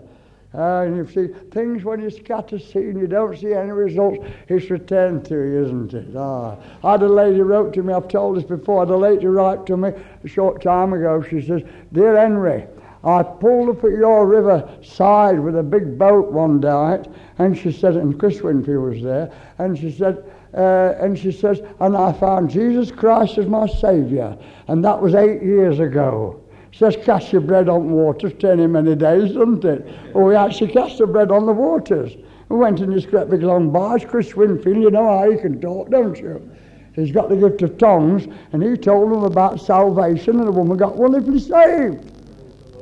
Uh, 0.53 0.81
and 0.81 0.97
you 0.97 1.07
see 1.07 1.33
things 1.51 1.85
when 1.85 2.01
you 2.01 2.09
scatter 2.09 2.59
seed 2.59 2.87
and 2.87 2.99
you 2.99 3.07
don't 3.07 3.37
see 3.37 3.53
any 3.53 3.71
results, 3.71 4.19
it's 4.49 4.69
returned 4.69 5.23
to 5.23 5.35
you, 5.35 5.63
isn't 5.63 5.93
it? 5.93 6.15
Ah. 6.15 6.57
I 6.83 6.91
had 6.91 7.03
a 7.03 7.07
lady 7.07 7.39
wrote 7.39 7.73
to 7.75 7.83
me, 7.83 7.93
I've 7.93 8.09
told 8.09 8.35
this 8.35 8.43
before, 8.43 8.79
I 8.79 8.81
had 8.81 8.89
a 8.89 8.97
lady 8.97 9.27
write 9.27 9.65
to 9.67 9.77
me 9.77 9.91
a 10.23 10.27
short 10.27 10.61
time 10.61 10.91
ago. 10.91 11.21
She 11.21 11.41
says, 11.41 11.61
Dear 11.93 12.17
Henry, 12.17 12.67
I 13.03 13.23
pulled 13.23 13.69
up 13.69 13.83
at 13.85 13.91
your 13.91 14.27
river 14.27 14.69
side 14.83 15.39
with 15.39 15.57
a 15.57 15.63
big 15.63 15.97
boat 15.97 16.31
one 16.31 16.59
night, 16.59 17.07
and 17.39 17.57
she 17.57 17.71
said, 17.71 17.95
and 17.95 18.19
Chris 18.19 18.41
Winfield 18.41 18.83
was 18.83 19.01
there, 19.01 19.31
and 19.57 19.77
she 19.77 19.89
said, 19.89 20.23
uh, 20.53 20.95
and 20.99 21.17
she 21.17 21.31
says, 21.31 21.61
and 21.79 21.95
I 21.95 22.11
found 22.11 22.49
Jesus 22.49 22.91
Christ 22.91 23.37
as 23.37 23.47
my 23.47 23.67
Saviour, 23.67 24.37
and 24.67 24.83
that 24.83 25.01
was 25.01 25.15
eight 25.15 25.41
years 25.41 25.79
ago. 25.79 26.40
Says, 26.73 26.97
cast 27.03 27.31
your 27.31 27.41
bread 27.41 27.67
on 27.67 27.87
the 27.87 27.93
waters, 27.93 28.33
turning 28.39 28.71
many 28.71 28.95
days, 28.95 29.33
doesn't 29.33 29.65
it? 29.65 29.85
Well, 30.13 30.25
we 30.25 30.35
actually 30.35 30.71
cast 30.71 30.97
the 30.97 31.07
bread 31.07 31.31
on 31.31 31.45
the 31.45 31.51
waters. 31.51 32.13
We 32.49 32.57
went 32.57 32.79
in 32.79 32.91
this 32.91 33.05
great 33.05 33.29
big 33.29 33.43
long 33.43 33.71
barge, 33.71 34.07
Chris 34.07 34.35
Winfield, 34.35 34.77
you 34.77 34.91
know 34.91 35.19
how 35.19 35.31
he 35.31 35.37
can 35.37 35.59
talk, 35.61 35.89
don't 35.89 36.17
you? 36.17 36.49
He's 36.93 37.11
got 37.11 37.29
the 37.29 37.35
gift 37.35 37.61
of 37.61 37.77
tongues, 37.77 38.27
and 38.51 38.63
he 38.63 38.75
told 38.75 39.11
them 39.11 39.23
about 39.23 39.61
salvation, 39.61 40.39
and 40.39 40.47
the 40.47 40.51
woman 40.51 40.77
got 40.77 40.95
wonderfully 40.95 41.39
saved. 41.39 42.11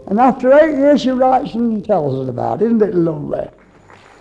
And 0.07 0.19
after 0.19 0.51
eight 0.53 0.75
years, 0.75 1.01
she 1.01 1.11
writes 1.11 1.53
and 1.53 1.85
tells 1.85 2.15
us 2.15 2.29
about 2.29 2.61
it. 2.61 2.65
Isn't 2.65 2.81
it 2.81 2.95
lovely? 2.95 3.47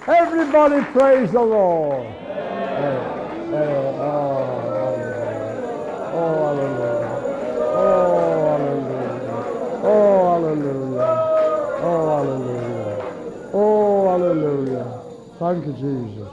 Everybody 0.07 0.85
praise 0.93 1.33
the 1.33 1.41
Lord. 1.41 2.07
Hallelujah. 10.49 11.79
Oh, 11.81 12.17
hallelujah. 12.17 13.51
Oh, 13.53 14.09
hallelujah. 14.09 15.03
Thank 15.39 15.67
you, 15.67 15.73
Jesus. 15.75 16.29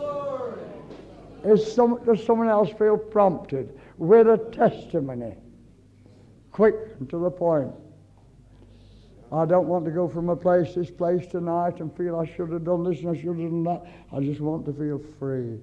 Is 1.46 1.74
some, 1.74 2.04
does 2.06 2.26
someone 2.26 2.50
else 2.50 2.70
feel 2.78 2.98
prompted 2.98 3.80
with 3.98 4.28
a 4.28 4.38
testimony? 4.52 5.36
Quick 6.52 6.76
and 7.00 7.10
to 7.10 7.20
the 7.20 7.30
point. 7.30 7.72
I 9.32 9.46
don't 9.46 9.68
want 9.68 9.86
to 9.86 9.92
go 9.92 10.08
from 10.08 10.30
a 10.30 10.36
place 10.36 10.74
this 10.76 10.90
place 10.90 11.28
tonight 11.28 11.80
and 11.82 11.96
feel 11.98 12.18
I 12.18 12.26
should 12.26 12.52
have 12.52 12.64
done 12.64 12.84
this 12.84 13.00
and 13.00 13.10
I 13.10 13.16
should 13.16 13.28
have 13.28 13.38
done 13.38 13.64
that. 13.66 13.86
I 14.14 14.22
just 14.22 14.40
want 14.40 14.66
to 14.66 14.74
feel 14.74 15.02
free. 15.20 15.60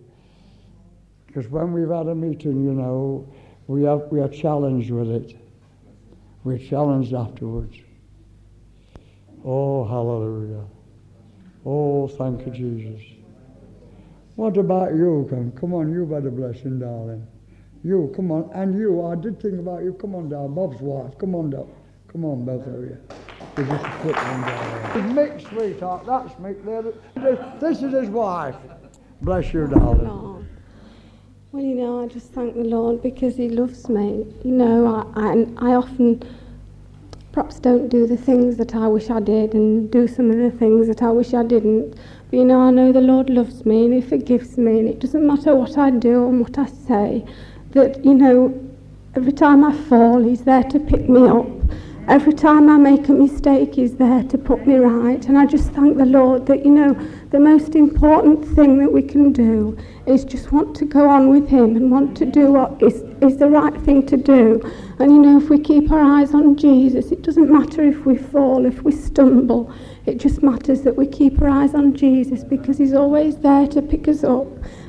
Because 1.26 1.48
when 1.48 1.72
we've 1.72 1.88
had 1.88 2.08
a 2.08 2.14
meeting, 2.14 2.62
you 2.64 2.74
know, 2.74 3.26
we, 3.66 3.84
have, 3.84 4.02
we 4.10 4.20
are 4.20 4.28
challenged 4.28 4.90
with 4.90 5.08
it. 5.08 5.36
We're 6.44 6.58
challenged 6.58 7.14
afterwards. 7.14 7.76
Oh, 9.44 9.84
hallelujah. 9.84 10.64
Oh, 11.66 12.08
thank 12.08 12.46
you, 12.46 12.52
Jesus. 12.52 13.02
What 14.36 14.56
about 14.56 14.94
you? 14.94 15.26
Come, 15.30 15.52
come 15.52 15.74
on, 15.74 15.92
you 15.92 16.06
better 16.06 16.30
blessing, 16.30 16.78
darling. 16.78 17.26
You, 17.84 18.12
come 18.16 18.30
on. 18.30 18.50
And 18.54 18.78
you, 18.78 19.06
I 19.06 19.14
did 19.16 19.40
think 19.40 19.58
about 19.58 19.82
you. 19.82 19.92
Come 19.94 20.14
on 20.14 20.28
down. 20.28 20.54
Bob's 20.54 20.80
wife. 20.80 21.18
Come 21.18 21.34
on 21.34 21.50
down. 21.50 21.68
Come 22.08 22.24
on, 22.24 22.44
both 22.44 22.66
of 22.66 22.74
you. 22.74 22.98
Us 23.56 23.84
a 23.84 23.98
quick 24.00 24.16
one 24.16 24.40
down. 24.42 25.14
Mick, 25.14 25.48
sweetheart. 25.48 26.06
That's 26.06 26.32
Mick 26.34 26.64
there. 26.64 27.52
This 27.60 27.82
is 27.82 27.92
his 27.92 28.08
wife. 28.08 28.56
Bless 29.20 29.52
you, 29.52 29.66
darling. 29.66 30.08
Lord. 30.08 30.46
Well, 31.52 31.62
you 31.62 31.74
know, 31.74 32.02
I 32.02 32.06
just 32.06 32.32
thank 32.32 32.54
the 32.54 32.64
Lord 32.64 33.02
because 33.02 33.36
He 33.36 33.48
loves 33.50 33.88
me. 33.88 34.26
You 34.44 34.52
know, 34.52 34.86
I, 35.14 35.32
I, 35.32 35.72
I 35.72 35.74
often 35.74 36.22
perhaps 37.32 37.58
don't 37.58 37.88
do 37.88 38.06
the 38.06 38.16
things 38.16 38.58
that 38.58 38.74
I 38.74 38.86
wish 38.86 39.08
I 39.08 39.18
did 39.18 39.54
and 39.54 39.90
do 39.90 40.06
some 40.06 40.30
of 40.30 40.36
the 40.36 40.50
things 40.50 40.86
that 40.88 41.02
I 41.02 41.10
wish 41.10 41.32
I 41.32 41.42
didn't. 41.42 41.96
But 42.30 42.36
you 42.36 42.44
know, 42.44 42.60
I 42.60 42.70
know 42.70 42.92
the 42.92 43.00
Lord 43.00 43.30
loves 43.30 43.64
me 43.64 43.86
and 43.86 43.94
He 43.94 44.00
forgives 44.02 44.58
me, 44.58 44.78
and 44.78 44.88
it 44.88 45.00
doesn't 45.00 45.26
matter 45.26 45.54
what 45.56 45.78
I 45.78 45.90
do 45.90 46.28
and 46.28 46.40
what 46.40 46.58
I 46.58 46.66
say, 46.66 47.24
that, 47.70 48.04
you 48.04 48.14
know, 48.14 48.58
every 49.16 49.32
time 49.32 49.64
I 49.64 49.72
fall, 49.72 50.22
He's 50.22 50.44
there 50.44 50.62
to 50.64 50.78
pick 50.78 51.08
me 51.08 51.26
up. 51.26 51.46
Every 52.08 52.32
time 52.32 52.68
I 52.68 52.76
make 52.76 53.08
a 53.08 53.12
mistake, 53.12 53.76
He's 53.76 53.96
there 53.96 54.24
to 54.24 54.36
put 54.36 54.66
me 54.66 54.76
right. 54.76 55.24
And 55.26 55.38
I 55.38 55.46
just 55.46 55.72
thank 55.72 55.96
the 55.96 56.04
Lord 56.04 56.46
that, 56.46 56.64
you 56.64 56.70
know, 56.70 56.94
the 57.32 57.40
most 57.40 57.74
important 57.74 58.44
thing 58.54 58.76
that 58.78 58.92
we 58.92 59.00
can 59.00 59.32
do 59.32 59.76
is 60.04 60.22
just 60.22 60.52
want 60.52 60.76
to 60.76 60.84
go 60.84 61.08
on 61.08 61.30
with 61.30 61.48
Him 61.48 61.76
and 61.76 61.90
want 61.90 62.14
to 62.18 62.26
do 62.26 62.52
what 62.52 62.82
is, 62.82 63.00
is 63.22 63.38
the 63.38 63.48
right 63.48 63.74
thing 63.82 64.04
to 64.06 64.18
do. 64.18 64.60
And, 64.98 65.10
you 65.10 65.18
know, 65.18 65.38
if 65.38 65.48
we 65.48 65.58
keep 65.58 65.90
our 65.90 66.00
eyes 66.00 66.34
on 66.34 66.56
Jesus, 66.56 67.10
it 67.10 67.22
doesn't 67.22 67.50
matter 67.50 67.82
if 67.82 68.04
we 68.04 68.18
fall, 68.18 68.66
if 68.66 68.82
we 68.82 68.92
stumble. 68.92 69.72
It 70.04 70.18
just 70.18 70.42
matters 70.42 70.82
that 70.82 70.94
we 70.94 71.06
keep 71.06 71.40
our 71.40 71.48
eyes 71.48 71.74
on 71.74 71.94
Jesus 71.94 72.44
because 72.44 72.76
He's 72.76 72.92
always 72.92 73.38
there 73.38 73.66
to 73.68 73.80
pick 73.80 74.08
us 74.08 74.24
up 74.24 74.46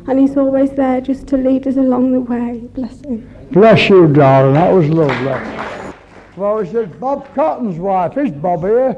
and 0.07 0.19
He's 0.19 0.35
always 0.35 0.71
there 0.71 0.99
just 0.99 1.27
to 1.27 1.37
lead 1.37 1.65
us 1.65 1.77
along 1.77 2.11
the 2.11 2.19
way. 2.19 2.59
Bless 2.73 2.99
Him. 3.05 3.29
Bless 3.51 3.87
you, 3.87 4.11
darling. 4.11 4.55
That 4.55 4.73
was 4.73 4.89
lovely. 4.89 5.93
Well, 6.35 6.59
he 6.59 6.69
says, 6.69 6.89
Bob 6.99 7.33
Cotton's 7.35 7.79
wife. 7.79 8.17
Is 8.17 8.31
Bob 8.31 8.61
here? 8.61 8.97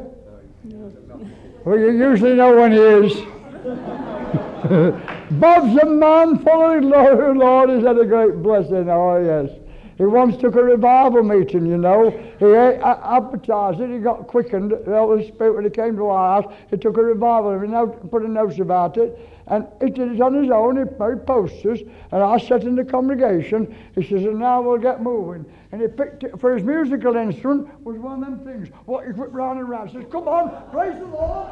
Well, 1.63 1.77
you 1.77 1.91
usually 1.91 2.33
know 2.33 2.55
when 2.55 2.71
he 2.71 2.79
is. 2.79 3.34
Bob's 5.31 5.75
a 5.81 5.85
man 5.85 6.37
full 6.39 6.77
of 6.77 6.81
glory. 6.81 7.37
Lord, 7.37 7.69
he's 7.71 7.83
had 7.83 7.97
a 7.97 8.05
great 8.05 8.43
blessing. 8.43 8.89
Oh, 8.89 9.17
yes. 9.17 9.49
He 9.97 10.03
once 10.03 10.35
took 10.37 10.55
a 10.55 10.63
revival 10.63 11.23
meeting, 11.23 11.65
you 11.65 11.77
know. 11.77 12.09
He 12.39 12.45
advertised 12.53 13.79
it. 13.79 13.89
He 13.89 13.99
got 13.99 14.27
quickened. 14.27 14.71
The 14.71 14.97
Holy 14.97 15.27
Spirit, 15.27 15.55
when 15.55 15.63
he 15.63 15.69
came 15.69 15.95
to 15.95 16.07
our 16.07 16.41
house, 16.41 16.53
he 16.69 16.77
took 16.77 16.97
a 16.97 17.03
revival. 17.03 17.57
He 17.57 18.09
put 18.09 18.23
a 18.23 18.27
note 18.27 18.59
about 18.59 18.97
it. 18.97 19.17
And 19.47 19.67
he 19.79 19.89
did 19.89 20.11
it 20.11 20.21
on 20.21 20.33
his 20.33 20.51
own. 20.51 20.75
He 20.77 20.83
made 20.83 21.25
posters. 21.25 21.79
And 22.11 22.21
I 22.21 22.37
sat 22.39 22.63
in 22.63 22.75
the 22.75 22.83
congregation. 22.83 23.73
He 23.95 24.03
says, 24.03 24.25
and 24.25 24.39
now 24.39 24.61
we'll 24.61 24.79
get 24.79 25.01
moving. 25.01 25.45
And 25.71 25.81
he 25.81 25.87
picked 25.87 26.23
it 26.23 26.39
for 26.39 26.55
his 26.55 26.65
musical 26.65 27.15
instrument 27.15 27.69
was 27.85 27.97
one 27.97 28.21
of 28.23 28.29
them 28.29 28.45
things. 28.45 28.67
What 28.85 29.07
he 29.07 29.13
put 29.13 29.29
round 29.31 29.59
and 29.59 29.69
round. 29.69 29.89
He 29.91 29.97
says, 29.97 30.05
come 30.11 30.27
on, 30.27 30.69
praise 30.71 30.97
the 30.99 31.05
Lord. 31.05 31.51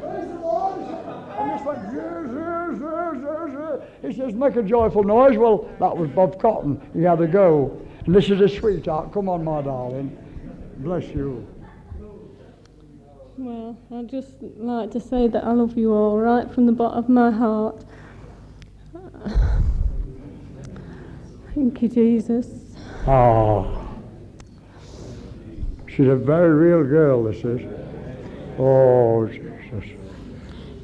praise 0.00 0.28
the 0.28 0.40
Lord. 0.40 1.23
And 1.38 1.50
this 1.50 1.62
went. 1.66 1.94
He 4.02 4.12
says, 4.12 4.34
make 4.34 4.56
a 4.56 4.62
joyful 4.62 5.02
noise. 5.02 5.38
Well, 5.38 5.68
that 5.80 5.96
was 5.96 6.10
Bob 6.10 6.38
Cotton. 6.40 6.80
He 6.92 7.02
had 7.02 7.18
to 7.18 7.26
go. 7.26 7.80
And 8.04 8.14
this 8.14 8.28
is 8.28 8.40
a 8.40 8.48
sweetheart. 8.48 9.12
Come 9.12 9.28
on, 9.28 9.42
my 9.42 9.62
darling. 9.62 10.16
Bless 10.78 11.06
you. 11.08 11.46
Well, 13.36 13.76
I'd 13.92 14.08
just 14.08 14.40
like 14.40 14.90
to 14.92 15.00
say 15.00 15.26
that 15.28 15.42
I 15.42 15.52
love 15.52 15.76
you 15.76 15.92
all 15.92 16.18
right 16.18 16.52
from 16.52 16.66
the 16.66 16.72
bottom 16.72 16.98
of 16.98 17.08
my 17.08 17.30
heart. 17.30 17.84
Thank 21.54 21.82
you, 21.82 21.88
Jesus. 21.88 22.76
Oh. 23.06 23.80
She's 25.88 26.08
a 26.08 26.16
very 26.16 26.52
real 26.52 26.84
girl, 26.84 27.24
this 27.24 27.44
is. 27.44 27.62
Oh. 28.58 29.28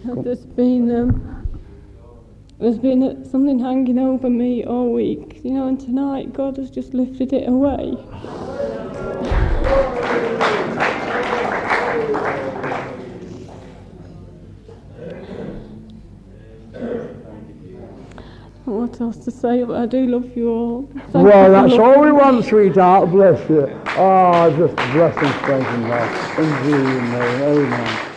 There's 0.04 0.46
been 0.46 0.90
um, 0.94 1.46
there's 2.58 2.78
been 2.78 3.28
something 3.30 3.58
hanging 3.58 3.98
over 3.98 4.30
me 4.30 4.64
all 4.64 4.92
week, 4.92 5.40
you 5.44 5.50
know, 5.50 5.68
and 5.68 5.78
tonight 5.78 6.32
God 6.32 6.56
has 6.56 6.70
just 6.70 6.94
lifted 6.94 7.32
it 7.32 7.48
away. 7.48 7.96
what 18.64 19.00
else 19.00 19.18
to 19.24 19.30
say, 19.30 19.64
but 19.64 19.76
I 19.76 19.86
do 19.86 20.06
love 20.06 20.36
you 20.36 20.50
all. 20.50 20.82
Thank 21.12 21.14
well, 21.14 21.46
you 21.46 21.68
that's 21.68 21.78
all 21.78 22.00
we 22.00 22.12
want, 22.12 22.44
sweetheart. 22.44 23.10
Bless 23.10 23.38
you. 23.50 23.66
Oh, 23.96 24.54
just 24.56 24.76
blessings, 24.92 25.34
praise 25.44 25.64
God. 25.64 26.38
In 26.38 26.48
Jesus' 26.64 27.02
name, 27.02 27.42
amen. 27.42 28.09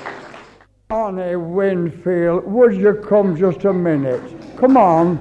Connie 0.93 1.35
Winfield, 1.35 2.45
would 2.45 2.75
you 2.75 2.93
come 2.93 3.35
just 3.35 3.65
a 3.65 3.73
minute? 3.73 4.21
Come 4.57 4.77
on. 4.77 5.17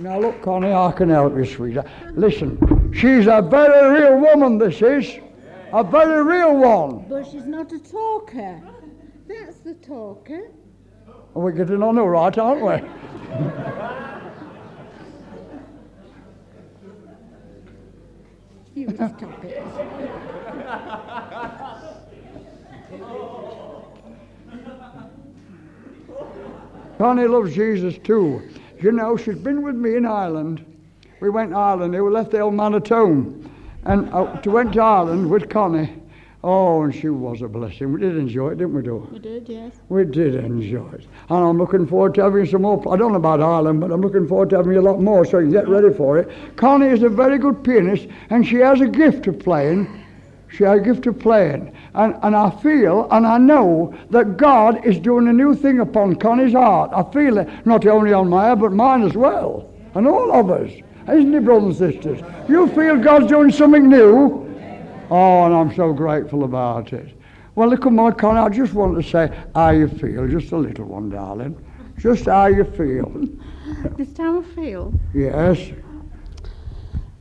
Now 0.00 0.18
look, 0.18 0.42
Connie, 0.42 0.72
I 0.72 0.90
can 0.90 1.10
help 1.10 1.36
you, 1.36 1.44
sweetheart. 1.44 1.86
Listen, 2.14 2.92
she's 2.92 3.28
a 3.28 3.40
very 3.40 4.00
real 4.00 4.18
woman, 4.18 4.58
this 4.58 4.82
is. 4.82 5.20
A 5.72 5.84
very 5.84 6.24
real 6.24 6.56
one. 6.56 7.06
But 7.08 7.28
she's 7.28 7.46
not 7.46 7.70
a 7.72 7.78
talker. 7.78 8.60
That's 9.28 9.60
the 9.60 9.74
talker. 9.74 10.50
We're 11.34 11.52
getting 11.52 11.80
on 11.80 11.96
all 11.96 12.08
right, 12.08 12.36
aren't 12.36 12.64
we? 18.74 18.82
you 18.82 18.90
stop 18.96 19.44
it. 19.44 19.62
Connie 26.98 27.28
loves 27.28 27.54
Jesus 27.54 27.96
too. 28.02 28.42
You 28.80 28.90
know, 28.90 29.16
she's 29.16 29.38
been 29.38 29.62
with 29.62 29.76
me 29.76 29.94
in 29.94 30.04
Ireland. 30.04 30.64
We 31.20 31.30
went 31.30 31.52
to 31.52 31.56
Ireland. 31.56 31.92
We 31.92 32.00
left 32.10 32.32
the 32.32 32.40
old 32.40 32.54
man 32.54 32.74
at 32.74 32.88
home. 32.88 33.48
And 33.84 34.12
uh, 34.12 34.40
to 34.40 34.50
went 34.50 34.72
to 34.72 34.80
Ireland 34.80 35.30
with 35.30 35.48
Connie. 35.48 35.92
Oh, 36.42 36.82
and 36.82 36.94
she 36.94 37.08
was 37.08 37.40
a 37.42 37.48
blessing. 37.48 37.92
We 37.92 38.00
did 38.00 38.16
enjoy 38.16 38.50
it, 38.50 38.58
didn't 38.58 38.74
we, 38.74 38.82
do? 38.82 39.08
We 39.12 39.18
did, 39.20 39.48
yes. 39.48 39.74
We 39.88 40.04
did 40.04 40.34
enjoy 40.34 40.88
it. 40.90 41.06
And 41.30 41.38
I'm 41.38 41.58
looking 41.58 41.86
forward 41.86 42.14
to 42.16 42.22
having 42.22 42.46
some 42.46 42.62
more. 42.62 42.80
I 42.92 42.96
don't 42.96 43.12
know 43.12 43.18
about 43.18 43.40
Ireland, 43.40 43.80
but 43.80 43.92
I'm 43.92 44.00
looking 44.00 44.26
forward 44.26 44.50
to 44.50 44.56
having 44.56 44.76
a 44.76 44.80
lot 44.80 45.00
more 45.00 45.24
so 45.24 45.38
you 45.38 45.46
can 45.46 45.52
get 45.52 45.68
ready 45.68 45.92
for 45.92 46.18
it. 46.18 46.28
Connie 46.56 46.86
is 46.86 47.02
a 47.02 47.08
very 47.08 47.38
good 47.38 47.62
pianist, 47.62 48.08
and 48.30 48.46
she 48.46 48.56
has 48.56 48.80
a 48.80 48.86
gift 48.86 49.26
of 49.28 49.38
playing. 49.38 50.04
A 50.60 50.80
gift 50.80 51.06
of 51.06 51.18
playing. 51.18 51.72
And, 51.94 52.16
and 52.22 52.34
I 52.34 52.50
feel 52.50 53.06
and 53.10 53.26
I 53.26 53.38
know 53.38 53.94
that 54.10 54.36
God 54.36 54.84
is 54.84 54.98
doing 54.98 55.28
a 55.28 55.32
new 55.32 55.54
thing 55.54 55.80
upon 55.80 56.16
Connie's 56.16 56.52
heart. 56.52 56.90
I 56.94 57.10
feel 57.12 57.38
it 57.38 57.48
not 57.66 57.86
only 57.86 58.12
on 58.12 58.28
my 58.28 58.54
but 58.54 58.72
mine 58.72 59.02
as 59.02 59.14
well. 59.14 59.70
And 59.94 60.06
all 60.06 60.32
of 60.32 60.50
us. 60.50 60.70
Isn't 61.08 61.34
it, 61.34 61.44
brothers 61.44 61.80
and 61.80 61.94
sisters? 61.94 62.20
You 62.48 62.68
feel 62.68 62.96
God's 62.98 63.28
doing 63.28 63.50
something 63.50 63.88
new? 63.88 64.44
Oh, 65.10 65.44
and 65.44 65.54
I'm 65.54 65.74
so 65.74 65.92
grateful 65.92 66.44
about 66.44 66.92
it. 66.92 67.16
Well, 67.54 67.68
look 67.68 67.86
at 67.86 67.92
my 67.92 68.10
Connie. 68.10 68.38
I 68.38 68.48
just 68.50 68.74
want 68.74 69.02
to 69.02 69.08
say 69.08 69.34
how 69.54 69.70
you 69.70 69.88
feel. 69.88 70.28
Just 70.28 70.52
a 70.52 70.56
little 70.56 70.84
one, 70.84 71.08
darling. 71.10 71.56
Just 71.98 72.26
how 72.26 72.46
you 72.46 72.64
feel. 72.64 73.10
This 73.96 74.12
time 74.14 74.38
I 74.38 74.42
feel. 74.54 74.94
Yes. 75.14 75.72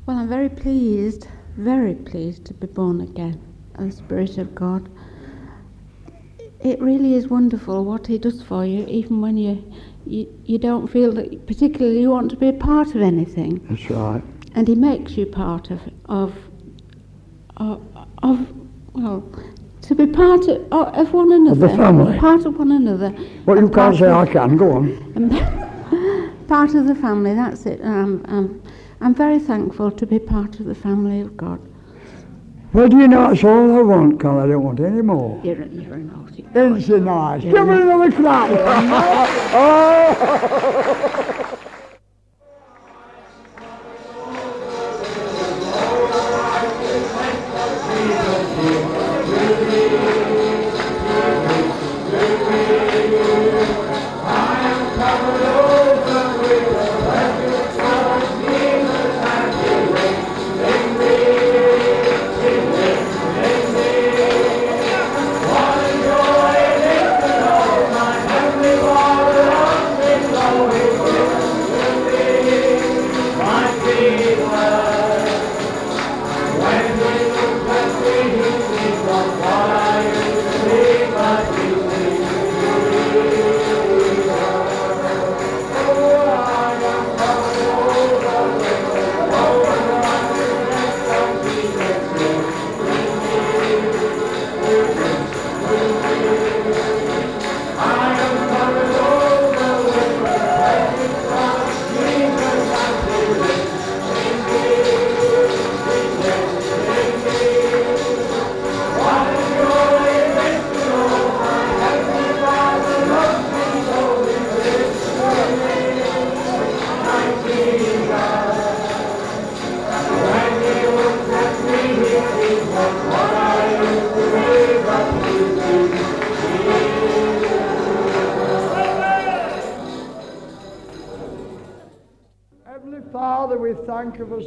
Well, 0.05 0.17
I'm 0.17 0.30
very 0.30 0.47
pleased, 0.47 1.28
very 1.58 1.95
pleased 1.95 2.45
to 2.45 2.53
be 2.53 2.68
born 2.68 3.01
again 3.01 3.41
of 3.76 3.86
the 3.89 3.91
Spirit 3.91 4.38
of 4.38 4.53
God. 4.55 4.89
It 6.60 6.80
really 6.82 7.14
is 7.16 7.28
wonderful 7.28 7.84
what 7.84 8.08
He 8.08 8.18
does 8.18 8.41
for 8.41 8.66
you, 8.66 8.86
even 8.88 9.22
when 9.22 9.38
you, 9.38 9.64
you, 10.05 10.28
you 10.45 10.58
don't 10.58 10.88
feel 10.88 11.12
that 11.14 11.45
particularly 11.47 12.01
you 12.01 12.10
want 12.10 12.30
to 12.32 12.38
be 12.38 12.47
a 12.47 12.53
part 12.53 12.95
of 12.95 13.01
anything. 13.01 13.66
That's 13.70 13.89
right. 13.89 14.24
And 14.55 14.68
He 14.68 14.76
makes 14.76 15.18
you 15.18 15.26
part 15.26 15.72
of, 15.72 15.82
of, 16.05 16.36
of, 17.58 17.82
of 18.24 18.47
well, 18.93 19.24
to 19.82 19.95
be 19.95 20.08
part 20.08 20.47
of, 20.47 20.72
of 20.72 21.14
one 21.14 21.32
another. 21.32 21.70
family. 21.70 22.18
Part 22.18 22.45
of 22.45 22.58
one 22.58 22.72
another. 22.72 23.16
Well, 23.45 23.60
you 23.60 23.70
can't 23.70 23.95
say 23.97 24.08
of- 24.08 24.28
I 24.28 24.32
can. 24.32 24.58
Go 24.58 24.72
on. 24.74 25.68
part 26.47 26.74
of 26.76 26.88
the 26.88 26.95
family, 26.95 27.34
that's 27.34 27.66
it. 27.66 27.82
Um, 27.84 28.24
um, 28.28 28.62
I'm 29.00 29.14
very 29.16 29.39
thankful 29.39 29.91
to 29.91 30.06
be 30.06 30.20
part 30.20 30.60
of 30.60 30.66
the 30.66 30.76
family 30.76 31.22
of 31.22 31.38
God. 31.38 31.60
Well, 32.74 32.88
do 32.89 32.98
you 32.98 33.08
know 33.08 33.30
that's 33.30 33.43
all 33.43 33.78
I 33.78 33.82
want, 33.82 34.20
Carl? 34.20 34.39
I 34.39 34.48
don't 34.48 34.64
want 34.64 34.80
any 34.80 35.02
more. 35.02 35.39
You're, 35.43 35.62
a- 35.62 35.68
you're 35.68 35.93
a 35.93 36.00
naughty. 36.00 36.45
Isn't 36.54 36.95
it 36.95 37.02
nice? 37.04 37.41
Give 37.41 37.54
me 37.68 37.82
another 37.82 38.12
clap. 38.12 38.50
oh! 39.54 41.04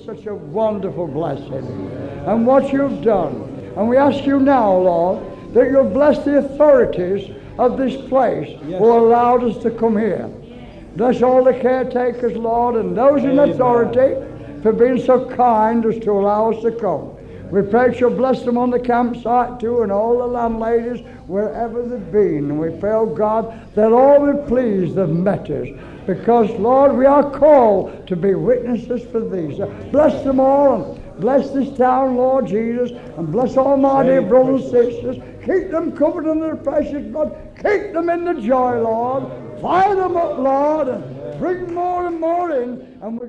such 0.04 0.26
a 0.26 0.34
wonderful 0.34 1.06
blessing 1.06 1.90
and 2.26 2.46
what 2.46 2.72
you've 2.72 3.02
done. 3.02 3.72
And 3.76 3.88
we 3.88 3.96
ask 3.96 4.24
you 4.24 4.40
now, 4.40 4.76
Lord, 4.76 5.54
that 5.54 5.70
you'll 5.70 5.90
bless 5.90 6.24
the 6.24 6.38
authorities 6.38 7.30
of 7.58 7.76
this 7.76 7.96
place 8.08 8.58
who 8.62 8.84
allowed 8.84 9.44
us 9.44 9.62
to 9.62 9.70
come 9.70 9.96
here. 9.96 10.28
Bless 10.96 11.22
all 11.22 11.44
the 11.44 11.54
caretakers, 11.54 12.36
Lord, 12.36 12.76
and 12.76 12.96
those 12.96 13.22
in 13.22 13.38
authority 13.38 14.14
for 14.62 14.72
being 14.72 15.00
so 15.00 15.28
kind 15.36 15.84
as 15.86 15.98
to 16.00 16.10
allow 16.12 16.52
us 16.52 16.62
to 16.62 16.72
come. 16.72 17.16
We 17.50 17.62
pray 17.62 17.88
that 17.90 17.98
you'll 17.98 18.10
bless 18.10 18.42
them 18.42 18.56
on 18.56 18.70
the 18.70 18.78
campsite 18.78 19.58
too 19.58 19.82
and 19.82 19.90
all 19.90 20.18
the 20.18 20.26
landladies 20.26 21.04
wherever 21.26 21.82
they've 21.82 22.12
been. 22.12 22.50
And 22.50 22.60
we 22.60 22.70
pray, 22.78 22.92
oh 22.92 23.06
God, 23.06 23.74
that 23.74 23.92
all 23.92 24.32
be 24.32 24.46
pleased 24.46 24.96
have 24.96 25.10
met 25.10 25.50
us. 25.50 25.68
Because, 26.10 26.50
Lord, 26.58 26.96
we 26.96 27.06
are 27.06 27.30
called 27.30 28.08
to 28.08 28.16
be 28.16 28.34
witnesses 28.34 29.08
for 29.12 29.20
these. 29.20 29.58
Bless 29.92 30.24
them 30.24 30.40
all 30.40 30.82
and 30.82 31.20
bless 31.20 31.50
this 31.50 31.78
town, 31.78 32.16
Lord 32.16 32.48
Jesus, 32.48 32.90
and 33.16 33.30
bless 33.30 33.56
all 33.56 33.76
my 33.76 34.02
dear 34.02 34.20
brothers 34.20 34.62
and 34.62 34.70
sisters. 34.72 35.16
Keep 35.46 35.70
them 35.70 35.96
covered 35.96 36.28
in 36.28 36.40
the 36.40 36.56
precious 36.56 37.06
blood. 37.12 37.38
Keep 37.54 37.92
them 37.92 38.10
in 38.10 38.24
the 38.24 38.34
joy, 38.34 38.80
Lord. 38.80 39.60
Fire 39.60 39.94
them 39.94 40.16
up, 40.16 40.36
Lord, 40.36 40.88
and 40.88 41.38
bring 41.38 41.72
more 41.72 42.08
and 42.08 42.18
more 42.18 42.50
in. 42.60 42.98
And 43.02 43.20
we 43.20 43.28